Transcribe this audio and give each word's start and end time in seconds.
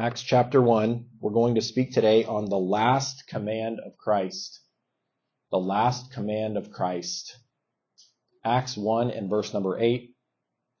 Acts 0.00 0.22
chapter 0.22 0.62
1. 0.62 1.04
We're 1.20 1.30
going 1.30 1.56
to 1.56 1.60
speak 1.60 1.92
today 1.92 2.24
on 2.24 2.46
the 2.46 2.56
last 2.56 3.26
command 3.26 3.80
of 3.84 3.98
Christ. 3.98 4.58
The 5.50 5.58
last 5.58 6.10
command 6.14 6.56
of 6.56 6.72
Christ. 6.72 7.36
Acts 8.42 8.78
1 8.78 9.10
and 9.10 9.28
verse 9.28 9.52
number 9.52 9.78
8. 9.78 10.14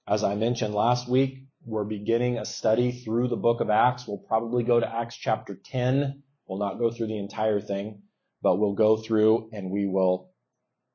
As 0.08 0.24
I 0.24 0.36
mentioned 0.36 0.72
last 0.72 1.06
week, 1.06 1.44
we're 1.66 1.84
beginning 1.84 2.38
a 2.38 2.46
study 2.46 2.92
through 2.92 3.28
the 3.28 3.36
book 3.36 3.60
of 3.60 3.68
Acts. 3.68 4.08
We'll 4.08 4.24
probably 4.26 4.62
go 4.62 4.80
to 4.80 4.90
Acts 4.90 5.16
chapter 5.16 5.60
10. 5.66 6.22
We'll 6.48 6.58
not 6.58 6.78
go 6.78 6.90
through 6.90 7.08
the 7.08 7.18
entire 7.18 7.60
thing, 7.60 8.00
but 8.40 8.56
we'll 8.56 8.72
go 8.72 8.96
through 8.96 9.50
and 9.52 9.70
we 9.70 9.86
will 9.86 10.32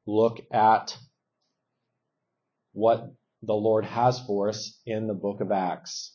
look 0.07 0.39
at 0.51 0.97
what 2.73 3.05
the 3.43 3.53
Lord 3.53 3.85
has 3.85 4.19
for 4.19 4.49
us 4.49 4.81
in 4.83 5.05
the 5.05 5.13
book 5.13 5.41
of 5.41 5.51
Acts. 5.51 6.14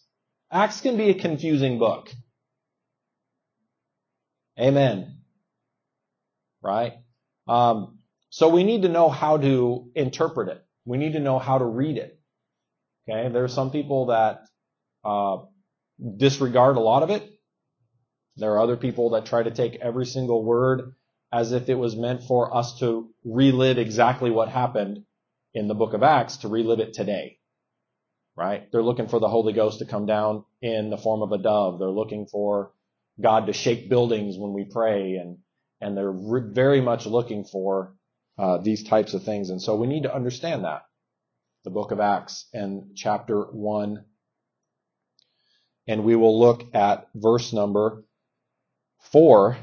Acts 0.52 0.80
can 0.80 0.96
be 0.96 1.10
a 1.10 1.14
confusing 1.14 1.78
book. 1.78 2.10
Amen. 4.58 5.18
Right? 6.62 6.94
Um, 7.48 7.98
so 8.30 8.48
we 8.48 8.64
need 8.64 8.82
to 8.82 8.88
know 8.88 9.08
how 9.08 9.38
to 9.38 9.90
interpret 9.94 10.48
it. 10.48 10.64
We 10.84 10.98
need 10.98 11.14
to 11.14 11.20
know 11.20 11.38
how 11.38 11.58
to 11.58 11.64
read 11.64 11.96
it. 11.98 12.18
Okay, 13.08 13.28
there 13.28 13.44
are 13.44 13.48
some 13.48 13.70
people 13.70 14.06
that 14.06 14.42
uh, 15.04 15.38
disregard 16.16 16.76
a 16.76 16.80
lot 16.80 17.02
of 17.02 17.10
it. 17.10 17.28
There 18.36 18.52
are 18.52 18.60
other 18.60 18.76
people 18.76 19.10
that 19.10 19.26
try 19.26 19.42
to 19.42 19.50
take 19.50 19.76
every 19.80 20.06
single 20.06 20.44
word 20.44 20.94
as 21.32 21.52
if 21.52 21.68
it 21.68 21.74
was 21.74 21.96
meant 21.96 22.22
for 22.24 22.56
us 22.56 22.78
to 22.80 23.10
relive 23.24 23.78
exactly 23.78 24.30
what 24.30 24.48
happened 24.48 25.04
in 25.54 25.68
the 25.68 25.74
book 25.74 25.94
of 25.94 26.02
Acts 26.02 26.38
to 26.38 26.48
relive 26.48 26.80
it 26.80 26.92
today. 26.92 27.39
Right? 28.36 28.70
They're 28.72 28.82
looking 28.82 29.08
for 29.08 29.20
the 29.20 29.28
Holy 29.28 29.52
Ghost 29.52 29.80
to 29.80 29.84
come 29.84 30.06
down 30.06 30.44
in 30.62 30.90
the 30.90 30.96
form 30.96 31.22
of 31.22 31.32
a 31.32 31.38
dove. 31.38 31.78
They're 31.78 31.88
looking 31.90 32.26
for 32.26 32.72
God 33.20 33.46
to 33.46 33.52
shake 33.52 33.90
buildings 33.90 34.38
when 34.38 34.52
we 34.52 34.64
pray 34.64 35.16
and, 35.16 35.38
and 35.80 35.96
they're 35.96 36.10
re- 36.10 36.52
very 36.52 36.80
much 36.80 37.06
looking 37.06 37.44
for 37.44 37.94
uh, 38.38 38.58
these 38.58 38.84
types 38.84 39.12
of 39.12 39.24
things. 39.24 39.50
And 39.50 39.60
so 39.60 39.76
we 39.76 39.86
need 39.86 40.04
to 40.04 40.14
understand 40.14 40.64
that. 40.64 40.82
The 41.64 41.70
book 41.70 41.90
of 41.90 42.00
Acts 42.00 42.46
and 42.54 42.96
chapter 42.96 43.42
1. 43.42 44.04
And 45.86 46.04
we 46.04 46.16
will 46.16 46.38
look 46.38 46.74
at 46.74 47.08
verse 47.14 47.52
number 47.52 48.04
4 49.12 49.58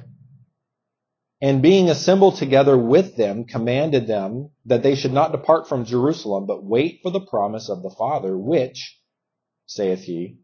and 1.40 1.62
being 1.62 1.90
assembled 1.90 2.36
together 2.38 2.78
with 2.78 3.16
them, 3.16 3.46
commanded 3.46 4.08
them 4.08 4.50
that 4.66 4.82
they 4.82 4.96
should 4.96 5.14
not 5.14 5.32
depart 5.32 5.70
from 5.70 5.86
Jerusalem, 5.86 6.48
but 6.48 6.64
wait 6.64 7.00
for 7.04 7.12
the 7.12 7.20
promise 7.20 7.70
of 7.70 7.84
the 7.84 7.92
Father, 7.92 8.36
which, 8.36 9.00
saith 9.68 10.04
he, 10.04 10.40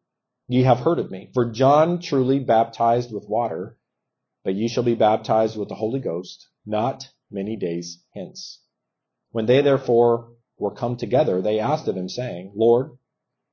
ye 0.48 0.64
have 0.64 0.80
heard 0.80 1.00
of 1.00 1.10
me. 1.10 1.32
For 1.34 1.52
John 1.52 2.00
truly 2.00 2.40
baptized 2.40 3.12
with 3.12 3.28
water, 3.28 3.78
but 4.44 4.54
ye 4.54 4.68
shall 4.68 4.84
be 4.84 4.94
baptized 4.94 5.58
with 5.58 5.70
the 5.70 5.76
Holy 5.76 6.00
Ghost 6.00 6.48
not 6.66 7.10
many 7.32 7.56
days 7.56 8.04
hence. 8.14 8.62
When 9.32 9.48
they 9.48 9.62
therefore 9.62 10.34
were 10.60 10.76
come 10.76 10.96
together, 10.98 11.42
they 11.42 11.60
asked 11.60 11.88
of 11.88 11.98
him, 11.98 12.08
saying, 12.08 12.54
Lord, 12.56 12.92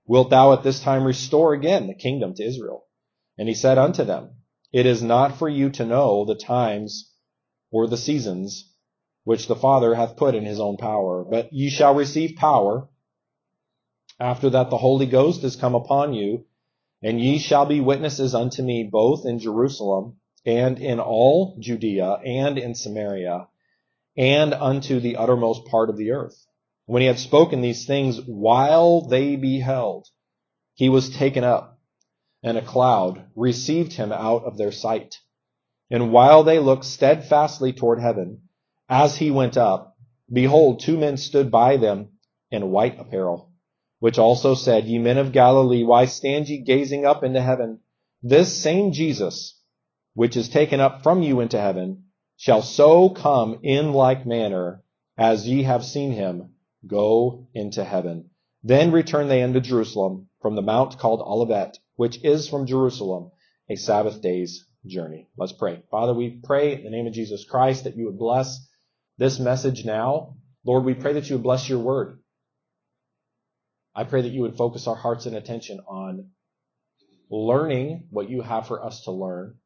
wilt 0.06 0.28
thou 0.28 0.52
at 0.52 0.62
this 0.62 0.80
time 0.80 1.04
restore 1.04 1.54
again 1.54 1.86
the 1.86 1.94
kingdom 1.94 2.34
to 2.34 2.44
Israel? 2.44 2.84
And 3.38 3.48
he 3.48 3.54
said 3.54 3.78
unto 3.78 4.04
them, 4.04 4.42
It 4.72 4.84
is 4.84 5.02
not 5.02 5.38
for 5.38 5.48
you 5.48 5.70
to 5.70 5.86
know 5.86 6.26
the 6.26 6.34
times 6.34 7.09
or 7.70 7.86
the 7.86 7.96
seasons 7.96 8.72
which 9.24 9.46
the 9.46 9.56
Father 9.56 9.94
hath 9.94 10.16
put 10.16 10.34
in 10.34 10.44
his 10.44 10.60
own 10.60 10.76
power. 10.76 11.24
But 11.24 11.52
ye 11.52 11.70
shall 11.70 11.94
receive 11.94 12.36
power 12.36 12.88
after 14.18 14.50
that 14.50 14.70
the 14.70 14.78
Holy 14.78 15.06
Ghost 15.06 15.44
is 15.44 15.56
come 15.56 15.74
upon 15.74 16.12
you, 16.12 16.44
and 17.02 17.20
ye 17.20 17.38
shall 17.38 17.66
be 17.66 17.80
witnesses 17.80 18.34
unto 18.34 18.62
me 18.62 18.84
both 18.84 19.24
in 19.24 19.38
Jerusalem 19.38 20.20
and 20.44 20.78
in 20.78 21.00
all 21.00 21.56
Judea 21.58 22.20
and 22.24 22.58
in 22.58 22.74
Samaria 22.74 23.48
and 24.16 24.52
unto 24.52 25.00
the 25.00 25.16
uttermost 25.16 25.64
part 25.66 25.88
of 25.88 25.96
the 25.96 26.10
earth. 26.10 26.46
When 26.86 27.02
he 27.02 27.06
had 27.06 27.18
spoken 27.18 27.60
these 27.60 27.86
things 27.86 28.20
while 28.26 29.02
they 29.02 29.36
beheld, 29.36 30.08
he 30.74 30.88
was 30.88 31.16
taken 31.16 31.44
up, 31.44 31.78
and 32.42 32.58
a 32.58 32.64
cloud 32.64 33.24
received 33.36 33.92
him 33.92 34.12
out 34.12 34.44
of 34.44 34.56
their 34.56 34.72
sight. 34.72 35.18
And 35.90 36.12
while 36.12 36.44
they 36.44 36.60
looked 36.60 36.84
steadfastly 36.84 37.72
toward 37.72 38.00
heaven, 38.00 38.42
as 38.88 39.16
he 39.16 39.30
went 39.30 39.56
up, 39.56 39.96
behold, 40.32 40.80
two 40.80 40.96
men 40.96 41.16
stood 41.16 41.50
by 41.50 41.76
them 41.76 42.10
in 42.50 42.70
white 42.70 42.98
apparel, 43.00 43.50
which 43.98 44.18
also 44.18 44.54
said, 44.54 44.86
Ye 44.86 44.98
men 44.98 45.18
of 45.18 45.32
Galilee, 45.32 45.82
why 45.82 46.04
stand 46.04 46.48
ye 46.48 46.58
gazing 46.58 47.04
up 47.04 47.24
into 47.24 47.40
heaven? 47.42 47.80
This 48.22 48.56
same 48.56 48.92
Jesus, 48.92 49.60
which 50.14 50.36
is 50.36 50.48
taken 50.48 50.78
up 50.78 51.02
from 51.02 51.22
you 51.22 51.40
into 51.40 51.60
heaven, 51.60 52.04
shall 52.36 52.62
so 52.62 53.10
come 53.10 53.58
in 53.62 53.92
like 53.92 54.24
manner 54.24 54.84
as 55.18 55.48
ye 55.48 55.64
have 55.64 55.84
seen 55.84 56.12
him 56.12 56.54
go 56.86 57.48
into 57.52 57.84
heaven. 57.84 58.30
Then 58.62 58.92
return 58.92 59.28
they 59.28 59.42
unto 59.42 59.60
Jerusalem 59.60 60.28
from 60.40 60.54
the 60.54 60.62
mount 60.62 60.98
called 60.98 61.20
Olivet, 61.20 61.78
which 61.96 62.22
is 62.24 62.48
from 62.48 62.66
Jerusalem 62.66 63.32
a 63.68 63.76
Sabbath 63.76 64.20
day's 64.20 64.66
journey. 64.86 65.28
Let's 65.36 65.52
pray. 65.52 65.82
Father, 65.90 66.14
we 66.14 66.40
pray 66.42 66.74
in 66.74 66.84
the 66.84 66.90
name 66.90 67.06
of 67.06 67.12
Jesus 67.12 67.44
Christ 67.44 67.84
that 67.84 67.96
you 67.96 68.06
would 68.06 68.18
bless 68.18 68.66
this 69.18 69.38
message 69.38 69.84
now. 69.84 70.36
Lord, 70.64 70.84
we 70.84 70.94
pray 70.94 71.14
that 71.14 71.28
you 71.28 71.36
would 71.36 71.42
bless 71.42 71.68
your 71.68 71.78
word. 71.78 72.20
I 73.94 74.04
pray 74.04 74.22
that 74.22 74.32
you 74.32 74.42
would 74.42 74.56
focus 74.56 74.86
our 74.86 74.94
hearts 74.94 75.26
and 75.26 75.36
attention 75.36 75.80
on 75.86 76.30
learning 77.30 78.06
what 78.10 78.30
you 78.30 78.42
have 78.42 78.66
for 78.66 78.84
us 78.84 79.04
to 79.04 79.10
learn, 79.10 79.56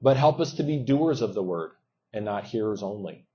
but 0.00 0.16
help 0.16 0.40
us 0.40 0.54
to 0.54 0.62
be 0.62 0.84
doers 0.84 1.20
of 1.20 1.34
the 1.34 1.42
word 1.42 1.72
and 2.12 2.24
not 2.24 2.44
hearers 2.44 2.82
only. 2.82 3.26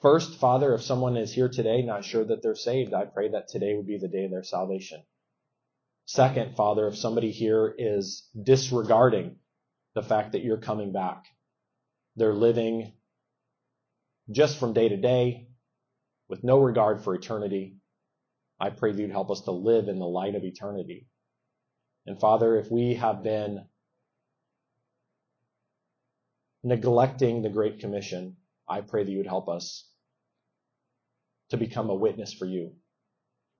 First, 0.00 0.38
Father, 0.38 0.74
if 0.74 0.82
someone 0.82 1.16
is 1.16 1.32
here 1.32 1.48
today 1.48 1.82
not 1.82 2.04
sure 2.04 2.24
that 2.24 2.42
they're 2.42 2.56
saved, 2.56 2.92
I 2.92 3.04
pray 3.04 3.30
that 3.30 3.48
today 3.48 3.74
would 3.74 3.86
be 3.86 3.98
the 3.98 4.08
day 4.08 4.24
of 4.24 4.30
their 4.30 4.42
salvation. 4.42 5.02
Second, 6.06 6.56
Father, 6.56 6.88
if 6.88 6.96
somebody 6.96 7.30
here 7.30 7.72
is 7.78 8.28
disregarding 8.40 9.36
the 9.94 10.02
fact 10.02 10.32
that 10.32 10.42
you're 10.42 10.58
coming 10.58 10.92
back. 10.92 11.24
They're 12.16 12.34
living 12.34 12.92
just 14.30 14.58
from 14.58 14.72
day 14.72 14.88
to 14.88 14.96
day 14.96 15.48
with 16.28 16.44
no 16.44 16.58
regard 16.58 17.02
for 17.02 17.14
eternity. 17.14 17.76
I 18.60 18.70
pray 18.70 18.92
that 18.92 19.00
you'd 19.00 19.10
help 19.10 19.30
us 19.30 19.42
to 19.42 19.50
live 19.50 19.88
in 19.88 19.98
the 19.98 20.06
light 20.06 20.34
of 20.34 20.44
eternity. 20.44 21.08
And 22.06 22.20
Father, 22.20 22.56
if 22.56 22.70
we 22.70 22.94
have 22.94 23.22
been 23.22 23.64
neglecting 26.62 27.42
the 27.42 27.48
Great 27.48 27.80
Commission, 27.80 28.36
I 28.68 28.80
pray 28.80 29.04
that 29.04 29.10
you 29.10 29.18
would 29.18 29.26
help 29.26 29.48
us 29.48 29.88
to 31.50 31.56
become 31.56 31.90
a 31.90 31.94
witness 31.94 32.32
for 32.32 32.46
you. 32.46 32.72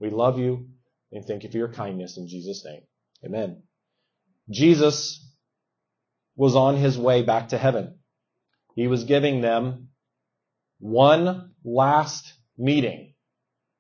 We 0.01 0.11
love 0.11 0.39
you 0.39 0.69
and 1.13 1.25
thank 1.25 1.43
you 1.43 1.51
for 1.51 1.59
your 1.59 1.73
kindness 1.73 2.17
in 2.17 2.29
Jesus' 2.29 2.65
name. 2.65 2.83
Amen. 3.25 3.63
Jesus 4.51 5.32
was 6.43 6.57
on 6.57 6.77
his 6.77 6.99
way 6.99 7.23
back 7.23 7.51
to 7.51 7.57
heaven. 7.57 8.01
He 8.75 8.89
was 8.89 9.05
giving 9.05 9.43
them 9.43 9.91
one 10.81 11.53
last 11.63 12.35
meeting. 12.59 13.15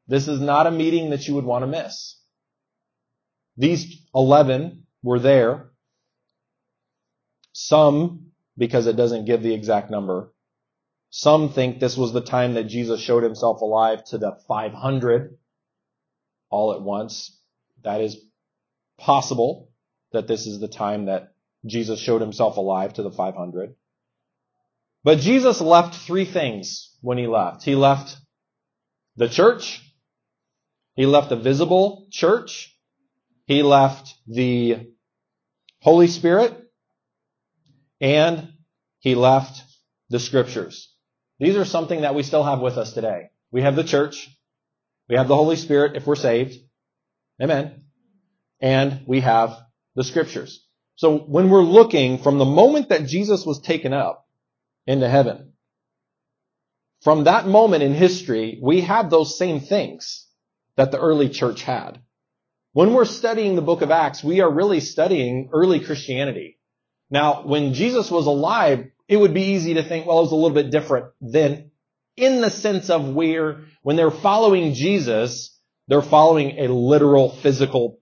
This 0.07 0.29
is 0.29 0.41
not 0.41 0.69
a 0.69 0.71
meeting 0.71 1.11
that 1.11 1.27
you 1.27 1.35
would 1.35 1.45
want 1.45 1.65
to 1.65 1.67
miss. 1.67 2.21
These 3.57 4.07
11 4.15 4.87
were 5.03 5.19
there. 5.19 5.73
Some, 7.53 8.27
because 8.57 8.87
it 8.87 8.95
doesn't 8.95 9.25
give 9.25 9.43
the 9.43 9.55
exact 9.55 9.91
number, 9.91 10.33
some 11.11 11.49
think 11.53 11.81
this 11.81 11.97
was 11.97 12.13
the 12.13 12.21
time 12.21 12.55
that 12.55 12.69
Jesus 12.69 13.01
showed 13.01 13.25
himself 13.25 13.61
alive 13.61 14.05
to 14.05 14.19
the 14.19 14.39
500 14.47 15.37
all 16.49 16.75
at 16.75 16.81
once. 16.81 17.37
That 17.83 18.01
is 18.01 18.25
possible 19.01 19.73
that 20.13 20.29
this 20.29 20.47
is 20.47 20.61
the 20.61 20.69
time 20.69 21.07
that 21.07 21.33
Jesus 21.67 22.01
showed 22.01 22.21
himself 22.21 22.57
alive 22.57 22.95
to 22.95 23.03
the 23.03 23.11
500. 23.11 23.75
But 25.05 25.19
Jesus 25.19 25.61
left 25.61 25.95
three 25.95 26.25
things 26.25 26.97
when 27.01 27.19
he 27.19 27.27
left. 27.27 27.63
He 27.63 27.75
left 27.75 28.17
the 29.17 29.29
church. 29.29 29.81
He 30.95 31.07
left 31.07 31.29
the 31.29 31.37
visible 31.37 32.07
church. 32.11 32.77
He 33.47 33.63
left 33.63 34.15
the 34.27 34.91
Holy 35.81 36.07
Spirit. 36.07 36.57
And 38.01 38.53
he 39.01 39.15
left 39.15 39.63
the 40.11 40.21
scriptures. 40.21 40.93
These 41.39 41.57
are 41.57 41.65
something 41.65 42.03
that 42.03 42.15
we 42.15 42.23
still 42.23 42.45
have 42.45 42.61
with 42.61 42.77
us 42.77 42.93
today. 42.93 43.31
We 43.51 43.63
have 43.63 43.77
the 43.77 43.85
church. 43.85 44.29
We 45.09 45.17
have 45.17 45.29
the 45.29 45.37
Holy 45.37 45.57
Spirit 45.57 45.97
if 45.97 46.07
we're 46.07 46.15
saved. 46.15 46.57
Amen. 47.41 47.85
And 48.61 49.03
we 49.07 49.21
have 49.21 49.59
the 49.97 50.05
scriptures. 50.05 50.65
So 51.03 51.19
when 51.19 51.51
we're 51.51 51.65
looking 51.65 52.19
from 52.19 52.39
the 52.39 52.45
moment 52.45 52.91
that 52.91 53.09
Jesus 53.09 53.45
was 53.45 53.59
taken 53.59 53.93
up 53.93 54.25
into 54.87 55.09
heaven, 55.09 55.55
from 57.01 57.25
that 57.25 57.45
moment 57.45 57.83
in 57.83 57.93
history, 57.93 58.61
we 58.63 58.83
have 58.83 59.11
those 59.11 59.37
same 59.37 59.59
things 59.59 60.29
that 60.77 60.93
the 60.93 61.01
early 61.01 61.29
church 61.29 61.65
had. 61.65 61.99
When 62.73 62.95
we're 62.95 63.05
studying 63.05 63.57
the 63.57 63.63
book 63.63 63.83
of 63.83 63.91
Acts, 63.91 64.23
we 64.23 64.43
are 64.43 64.49
really 64.49 64.79
studying 64.79 65.51
early 65.53 65.81
Christianity. 65.81 66.61
Now, 67.11 67.43
when 67.49 67.75
Jesus 67.75 68.09
was 68.09 68.29
alive, 68.29 68.87
it 69.09 69.17
would 69.17 69.35
be 69.35 69.55
easy 69.55 69.75
to 69.75 69.83
think, 69.83 70.07
well, 70.07 70.21
it 70.21 70.23
was 70.23 70.31
a 70.31 70.37
little 70.37 70.55
bit 70.55 70.71
different 70.71 71.07
than 71.21 71.73
in 72.17 72.41
the 72.41 72.51
sense 72.51 72.91
of 72.91 73.13
where, 73.13 73.63
when 73.83 73.97
they're 73.97 74.13
following 74.13 74.73
Jesus, 74.73 75.59
they're 75.89 76.01
following 76.01 76.61
a 76.61 76.69
literal 76.73 77.29
physical 77.29 77.99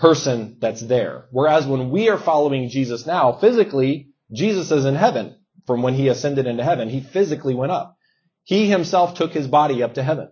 person 0.00 0.56
that's 0.60 0.80
there. 0.80 1.26
Whereas 1.30 1.66
when 1.66 1.90
we 1.90 2.08
are 2.08 2.18
following 2.18 2.68
Jesus 2.68 3.06
now, 3.06 3.32
physically, 3.32 4.10
Jesus 4.32 4.70
is 4.70 4.84
in 4.84 4.94
heaven 4.94 5.36
from 5.66 5.82
when 5.82 5.94
he 5.94 6.08
ascended 6.08 6.46
into 6.46 6.64
heaven. 6.64 6.88
He 6.88 7.00
physically 7.00 7.54
went 7.54 7.72
up. 7.72 7.96
He 8.44 8.68
himself 8.68 9.14
took 9.14 9.32
his 9.32 9.46
body 9.46 9.82
up 9.82 9.94
to 9.94 10.02
heaven. 10.02 10.30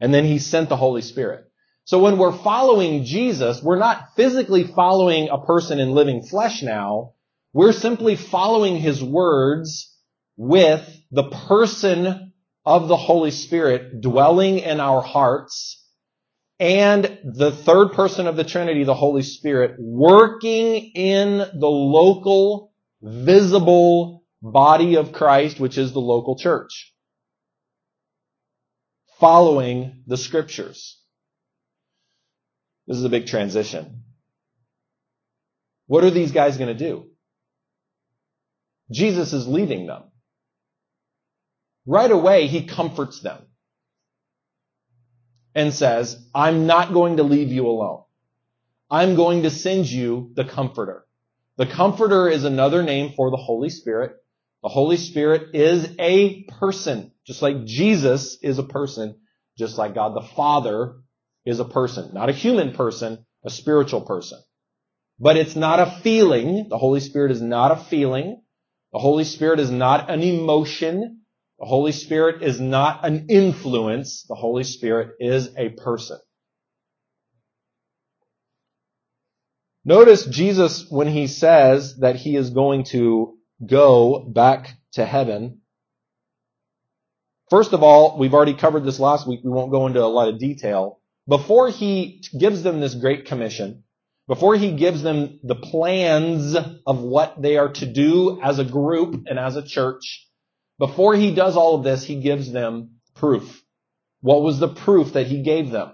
And 0.00 0.12
then 0.12 0.24
he 0.24 0.38
sent 0.38 0.68
the 0.68 0.76
Holy 0.76 1.02
Spirit. 1.02 1.44
So 1.84 2.00
when 2.00 2.18
we're 2.18 2.36
following 2.36 3.04
Jesus, 3.04 3.62
we're 3.62 3.78
not 3.78 4.14
physically 4.14 4.64
following 4.64 5.30
a 5.30 5.44
person 5.44 5.80
in 5.80 5.92
living 5.92 6.22
flesh 6.22 6.62
now. 6.62 7.14
We're 7.54 7.72
simply 7.72 8.14
following 8.14 8.76
his 8.76 9.02
words 9.02 9.96
with 10.36 10.86
the 11.10 11.30
person 11.30 12.32
of 12.66 12.88
the 12.88 12.96
Holy 12.96 13.30
Spirit 13.30 14.02
dwelling 14.02 14.58
in 14.58 14.80
our 14.80 15.00
hearts 15.00 15.77
and 16.60 17.18
the 17.24 17.52
third 17.52 17.92
person 17.92 18.26
of 18.26 18.36
the 18.36 18.44
Trinity, 18.44 18.84
the 18.84 18.94
Holy 18.94 19.22
Spirit, 19.22 19.76
working 19.78 20.90
in 20.94 21.38
the 21.38 21.68
local, 21.68 22.72
visible 23.00 24.24
body 24.42 24.96
of 24.96 25.12
Christ, 25.12 25.60
which 25.60 25.78
is 25.78 25.92
the 25.92 26.00
local 26.00 26.36
church. 26.36 26.92
Following 29.20 30.02
the 30.06 30.16
scriptures. 30.16 31.00
This 32.86 32.96
is 32.96 33.04
a 33.04 33.08
big 33.08 33.26
transition. 33.26 34.02
What 35.86 36.04
are 36.04 36.10
these 36.10 36.32
guys 36.32 36.56
going 36.56 36.76
to 36.76 36.84
do? 36.84 37.10
Jesus 38.90 39.32
is 39.32 39.46
leaving 39.46 39.86
them. 39.86 40.04
Right 41.86 42.10
away, 42.10 42.46
he 42.46 42.66
comforts 42.66 43.20
them 43.20 43.47
and 45.58 45.74
says, 45.74 46.16
I'm 46.32 46.68
not 46.68 46.92
going 46.92 47.16
to 47.16 47.24
leave 47.24 47.50
you 47.50 47.66
alone. 47.66 48.04
I'm 48.88 49.16
going 49.16 49.42
to 49.42 49.50
send 49.50 49.90
you 49.90 50.30
the 50.34 50.44
comforter. 50.44 51.04
The 51.56 51.66
comforter 51.66 52.28
is 52.28 52.44
another 52.44 52.84
name 52.84 53.14
for 53.16 53.32
the 53.32 53.36
Holy 53.36 53.68
Spirit. 53.68 54.12
The 54.62 54.68
Holy 54.68 54.96
Spirit 54.96 55.56
is 55.56 55.96
a 55.98 56.44
person, 56.44 57.10
just 57.26 57.42
like 57.42 57.64
Jesus 57.64 58.38
is 58.40 58.60
a 58.60 58.62
person, 58.62 59.16
just 59.58 59.76
like 59.78 59.96
God 59.96 60.14
the 60.14 60.28
Father 60.36 60.94
is 61.44 61.58
a 61.58 61.64
person, 61.64 62.14
not 62.14 62.28
a 62.28 62.40
human 62.44 62.72
person, 62.72 63.26
a 63.44 63.50
spiritual 63.50 64.02
person. 64.02 64.38
But 65.18 65.36
it's 65.36 65.56
not 65.56 65.80
a 65.80 65.98
feeling. 66.04 66.68
The 66.68 66.78
Holy 66.78 67.00
Spirit 67.00 67.32
is 67.32 67.42
not 67.42 67.72
a 67.72 67.84
feeling. 67.90 68.42
The 68.92 69.00
Holy 69.00 69.24
Spirit 69.24 69.58
is 69.58 69.72
not 69.72 70.08
an 70.08 70.22
emotion. 70.22 71.22
The 71.58 71.66
Holy 71.66 71.92
Spirit 71.92 72.42
is 72.42 72.60
not 72.60 73.04
an 73.04 73.26
influence. 73.28 74.24
The 74.28 74.36
Holy 74.36 74.64
Spirit 74.64 75.16
is 75.18 75.50
a 75.56 75.70
person. 75.70 76.18
Notice 79.84 80.26
Jesus, 80.26 80.88
when 80.90 81.08
he 81.08 81.26
says 81.26 81.96
that 81.98 82.16
he 82.16 82.36
is 82.36 82.50
going 82.50 82.84
to 82.84 83.38
go 83.64 84.20
back 84.20 84.76
to 84.92 85.04
heaven, 85.04 85.62
first 87.50 87.72
of 87.72 87.82
all, 87.82 88.18
we've 88.18 88.34
already 88.34 88.54
covered 88.54 88.84
this 88.84 89.00
last 89.00 89.26
week. 89.26 89.40
We 89.42 89.50
won't 89.50 89.72
go 89.72 89.86
into 89.86 90.02
a 90.02 90.06
lot 90.06 90.28
of 90.28 90.38
detail 90.38 91.00
before 91.26 91.70
he 91.70 92.22
gives 92.38 92.62
them 92.62 92.80
this 92.80 92.94
great 92.94 93.26
commission, 93.26 93.84
before 94.28 94.56
he 94.56 94.72
gives 94.72 95.02
them 95.02 95.40
the 95.42 95.54
plans 95.54 96.54
of 96.54 97.00
what 97.00 97.40
they 97.40 97.56
are 97.56 97.72
to 97.72 97.86
do 97.86 98.40
as 98.42 98.58
a 98.58 98.64
group 98.64 99.24
and 99.26 99.38
as 99.38 99.56
a 99.56 99.62
church, 99.62 100.27
before 100.78 101.14
he 101.14 101.34
does 101.34 101.56
all 101.56 101.74
of 101.74 101.84
this, 101.84 102.04
he 102.04 102.20
gives 102.20 102.52
them 102.52 103.00
proof. 103.14 103.62
What 104.20 104.42
was 104.42 104.58
the 104.58 104.68
proof 104.68 105.12
that 105.14 105.26
he 105.26 105.42
gave 105.42 105.70
them? 105.70 105.92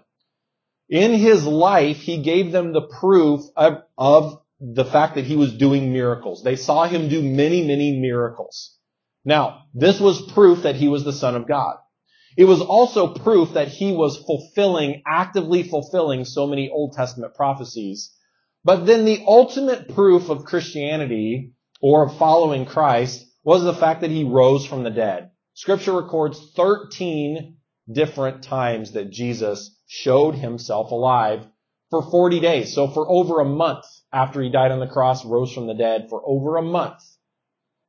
In 0.88 1.12
his 1.12 1.46
life, 1.46 1.98
he 1.98 2.22
gave 2.22 2.52
them 2.52 2.72
the 2.72 2.86
proof 3.00 3.40
of, 3.56 3.82
of 3.96 4.42
the 4.60 4.84
fact 4.84 5.14
that 5.14 5.24
he 5.24 5.36
was 5.36 5.56
doing 5.56 5.92
miracles. 5.92 6.42
They 6.42 6.56
saw 6.56 6.86
him 6.86 7.08
do 7.08 7.22
many, 7.22 7.66
many 7.66 7.98
miracles. 7.98 8.76
Now, 9.24 9.62
this 9.72 9.98
was 10.00 10.30
proof 10.32 10.62
that 10.62 10.76
he 10.76 10.88
was 10.88 11.04
the 11.04 11.12
Son 11.12 11.34
of 11.34 11.48
God. 11.48 11.76
It 12.36 12.44
was 12.44 12.60
also 12.60 13.14
proof 13.14 13.54
that 13.54 13.68
he 13.68 13.92
was 13.92 14.18
fulfilling, 14.18 15.02
actively 15.06 15.62
fulfilling 15.62 16.24
so 16.24 16.46
many 16.46 16.68
Old 16.68 16.92
Testament 16.92 17.34
prophecies. 17.34 18.12
But 18.64 18.86
then 18.86 19.04
the 19.04 19.24
ultimate 19.26 19.94
proof 19.94 20.28
of 20.30 20.44
Christianity 20.44 21.52
or 21.80 22.06
of 22.06 22.18
following 22.18 22.66
Christ 22.66 23.24
was 23.44 23.62
the 23.62 23.74
fact 23.74 24.00
that 24.00 24.10
he 24.10 24.24
rose 24.24 24.66
from 24.66 24.82
the 24.82 24.90
dead. 24.90 25.30
Scripture 25.52 25.92
records 25.92 26.52
13 26.56 27.56
different 27.92 28.42
times 28.42 28.92
that 28.92 29.10
Jesus 29.10 29.78
showed 29.86 30.34
himself 30.34 30.90
alive 30.90 31.46
for 31.90 32.02
40 32.02 32.40
days. 32.40 32.74
So 32.74 32.88
for 32.88 33.08
over 33.08 33.40
a 33.40 33.44
month 33.44 33.84
after 34.12 34.42
he 34.42 34.50
died 34.50 34.72
on 34.72 34.80
the 34.80 34.86
cross, 34.86 35.24
rose 35.24 35.52
from 35.52 35.66
the 35.66 35.74
dead, 35.74 36.06
for 36.08 36.22
over 36.26 36.56
a 36.56 36.62
month, 36.62 37.00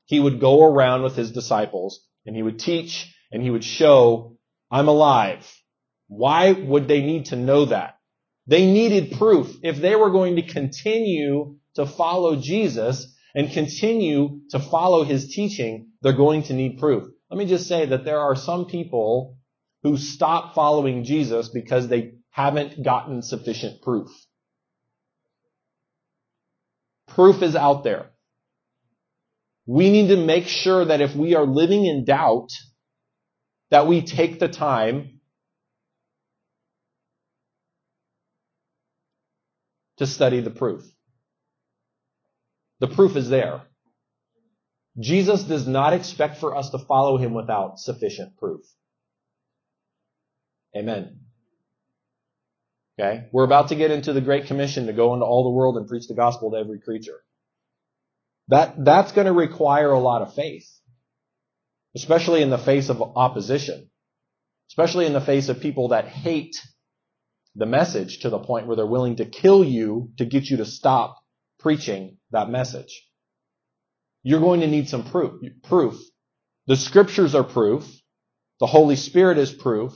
he 0.05 0.19
would 0.19 0.39
go 0.39 0.63
around 0.63 1.03
with 1.03 1.15
his 1.15 1.31
disciples 1.31 2.05
and 2.25 2.35
he 2.35 2.43
would 2.43 2.59
teach 2.59 3.11
and 3.31 3.41
he 3.41 3.49
would 3.49 3.63
show 3.63 4.37
I'm 4.69 4.87
alive. 4.87 5.49
Why 6.07 6.51
would 6.51 6.87
they 6.87 7.01
need 7.01 7.27
to 7.27 7.35
know 7.35 7.65
that? 7.65 7.97
They 8.47 8.65
needed 8.65 9.17
proof. 9.17 9.55
If 9.63 9.77
they 9.77 9.95
were 9.95 10.11
going 10.11 10.35
to 10.35 10.41
continue 10.43 11.55
to 11.75 11.85
follow 11.85 12.35
Jesus 12.35 13.14
and 13.35 13.51
continue 13.51 14.39
to 14.49 14.59
follow 14.59 15.03
his 15.03 15.27
teaching, 15.27 15.89
they're 16.01 16.13
going 16.13 16.43
to 16.43 16.53
need 16.53 16.79
proof. 16.79 17.03
Let 17.29 17.37
me 17.37 17.45
just 17.45 17.67
say 17.67 17.85
that 17.85 18.05
there 18.05 18.19
are 18.19 18.35
some 18.35 18.65
people 18.65 19.37
who 19.83 19.97
stop 19.97 20.55
following 20.55 21.03
Jesus 21.03 21.49
because 21.49 21.89
they 21.89 22.13
haven't 22.31 22.81
gotten 22.83 23.21
sufficient 23.21 23.81
proof. 23.81 24.07
Proof 27.09 27.43
is 27.43 27.55
out 27.55 27.83
there. 27.83 28.11
We 29.65 29.89
need 29.89 30.07
to 30.09 30.17
make 30.17 30.47
sure 30.47 30.85
that 30.85 31.01
if 31.01 31.15
we 31.15 31.35
are 31.35 31.45
living 31.45 31.85
in 31.85 32.05
doubt, 32.05 32.49
that 33.69 33.87
we 33.87 34.01
take 34.01 34.39
the 34.39 34.47
time 34.47 35.19
to 39.97 40.07
study 40.07 40.39
the 40.39 40.51
proof. 40.51 40.83
The 42.85 42.95
proof 42.95 43.15
is 43.15 43.29
there. 43.29 43.61
Jesus 44.99 45.43
does 45.43 45.67
not 45.67 45.93
expect 45.93 46.37
for 46.37 46.55
us 46.55 46.69
to 46.69 46.77
follow 46.77 47.17
him 47.17 47.33
without 47.33 47.79
sufficient 47.79 48.37
proof. 48.37 48.61
Amen. 50.75 51.19
Okay? 52.97 53.27
We're 53.31 53.43
about 53.43 53.69
to 53.69 53.75
get 53.75 53.91
into 53.91 54.13
the 54.13 54.21
Great 54.21 54.47
Commission 54.47 54.87
to 54.87 54.93
go 54.93 55.13
into 55.13 55.25
all 55.25 55.43
the 55.43 55.49
world 55.49 55.77
and 55.77 55.87
preach 55.87 56.07
the 56.07 56.13
gospel 56.13 56.51
to 56.51 56.57
every 56.57 56.79
creature. 56.79 57.21
That, 58.49 58.75
that's 58.85 59.11
going 59.11 59.27
to 59.27 59.33
require 59.33 59.91
a 59.91 59.99
lot 59.99 60.21
of 60.21 60.33
faith 60.33 60.67
especially 61.95 62.41
in 62.41 62.49
the 62.49 62.57
face 62.57 62.89
of 62.89 63.01
opposition, 63.01 63.89
especially 64.69 65.05
in 65.05 65.13
the 65.13 65.21
face 65.21 65.49
of 65.49 65.61
people 65.61 65.89
that 65.89 66.07
hate 66.07 66.55
the 67.55 67.65
message 67.65 68.19
to 68.19 68.29
the 68.29 68.39
point 68.39 68.67
where 68.67 68.75
they're 68.75 68.85
willing 68.85 69.15
to 69.15 69.25
kill 69.25 69.63
you 69.63 70.11
to 70.17 70.25
get 70.25 70.43
you 70.43 70.57
to 70.57 70.65
stop 70.65 71.17
preaching 71.65 72.15
that 72.29 72.47
message. 72.47 73.09
You're 74.21 74.39
going 74.39 74.59
to 74.59 74.67
need 74.67 74.87
some 74.87 75.03
proof. 75.03 75.41
Proof. 75.63 75.99
The 76.67 76.75
scriptures 76.75 77.33
are 77.33 77.43
proof. 77.43 77.83
The 78.59 78.67
Holy 78.67 78.95
Spirit 78.95 79.39
is 79.39 79.51
proof. 79.51 79.93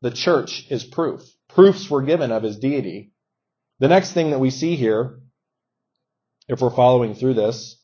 The 0.00 0.10
church 0.10 0.66
is 0.70 0.82
proof. 0.82 1.22
Proofs 1.48 1.88
were 1.88 2.02
given 2.02 2.32
of 2.32 2.42
his 2.42 2.58
deity. 2.58 3.12
The 3.78 3.86
next 3.86 4.10
thing 4.10 4.30
that 4.30 4.40
we 4.40 4.50
see 4.50 4.74
here, 4.74 5.20
if 6.48 6.60
we're 6.60 6.74
following 6.74 7.14
through 7.14 7.34
this, 7.34 7.80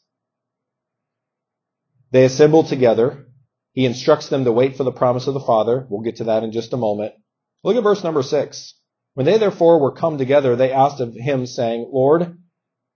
they 2.10 2.24
assemble 2.24 2.64
together. 2.64 3.28
He 3.74 3.86
instructs 3.86 4.28
them 4.28 4.42
to 4.42 4.50
wait 4.50 4.76
for 4.76 4.82
the 4.82 4.90
promise 4.90 5.28
of 5.28 5.34
the 5.34 5.46
Father. 5.52 5.86
We'll 5.88 6.02
get 6.02 6.16
to 6.16 6.24
that 6.24 6.42
in 6.42 6.50
just 6.50 6.72
a 6.72 6.76
moment. 6.76 7.14
Look 7.62 7.76
at 7.76 7.84
verse 7.84 8.02
number 8.02 8.24
six. 8.24 8.74
When 9.14 9.24
they 9.24 9.38
therefore 9.38 9.80
were 9.80 9.92
come 9.92 10.18
together, 10.18 10.56
they 10.56 10.72
asked 10.72 11.00
of 11.00 11.14
him, 11.14 11.46
saying, 11.46 11.88
Lord, 11.92 12.36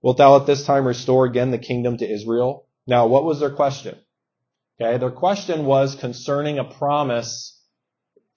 wilt 0.02 0.18
thou 0.18 0.36
at 0.36 0.46
this 0.46 0.64
time 0.64 0.86
restore 0.86 1.24
again 1.24 1.50
the 1.50 1.58
kingdom 1.58 1.96
to 1.98 2.10
Israel? 2.10 2.66
Now, 2.86 3.06
what 3.06 3.24
was 3.24 3.40
their 3.40 3.50
question? 3.50 3.96
Okay, 4.80 4.98
their 4.98 5.10
question 5.10 5.64
was 5.64 5.94
concerning 5.94 6.58
a 6.58 6.64
promise 6.64 7.60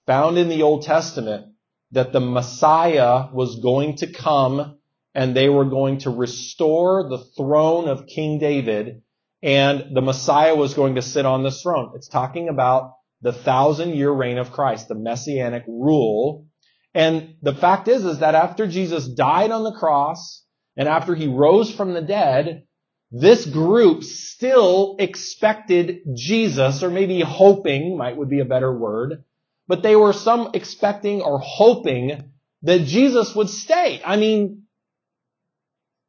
found 0.06 0.38
in 0.38 0.48
the 0.48 0.62
Old 0.62 0.82
Testament 0.82 1.46
that 1.92 2.12
the 2.12 2.20
Messiah 2.20 3.28
was 3.32 3.60
going 3.60 3.96
to 3.96 4.12
come 4.12 4.78
and 5.14 5.34
they 5.34 5.48
were 5.48 5.64
going 5.64 5.98
to 5.98 6.10
restore 6.10 7.08
the 7.08 7.24
throne 7.36 7.88
of 7.88 8.06
King 8.06 8.38
David 8.38 9.02
and 9.42 9.94
the 9.94 10.02
Messiah 10.02 10.54
was 10.54 10.74
going 10.74 10.96
to 10.96 11.02
sit 11.02 11.26
on 11.26 11.42
this 11.42 11.62
throne. 11.62 11.92
It's 11.94 12.08
talking 12.08 12.48
about 12.48 12.94
the 13.22 13.32
thousand 13.32 13.94
year 13.94 14.10
reign 14.10 14.38
of 14.38 14.52
Christ, 14.52 14.88
the 14.88 14.94
messianic 14.94 15.64
rule. 15.66 16.46
And 16.94 17.34
the 17.42 17.54
fact 17.54 17.88
is, 17.88 18.04
is 18.04 18.20
that 18.20 18.34
after 18.34 18.66
Jesus 18.66 19.08
died 19.08 19.50
on 19.50 19.64
the 19.64 19.72
cross 19.72 20.44
and 20.76 20.88
after 20.88 21.14
he 21.14 21.26
rose 21.26 21.74
from 21.74 21.94
the 21.94 22.02
dead, 22.02 22.64
this 23.10 23.46
group 23.46 24.02
still 24.02 24.96
expected 24.98 26.00
Jesus, 26.14 26.82
or 26.82 26.90
maybe 26.90 27.20
hoping, 27.20 27.96
might 27.96 28.16
would 28.16 28.28
be 28.28 28.40
a 28.40 28.44
better 28.44 28.72
word, 28.76 29.24
but 29.68 29.82
they 29.82 29.96
were 29.96 30.12
some 30.12 30.50
expecting 30.54 31.22
or 31.22 31.38
hoping 31.38 32.32
that 32.62 32.84
Jesus 32.84 33.34
would 33.34 33.48
stay. 33.48 34.02
I 34.04 34.16
mean, 34.16 34.64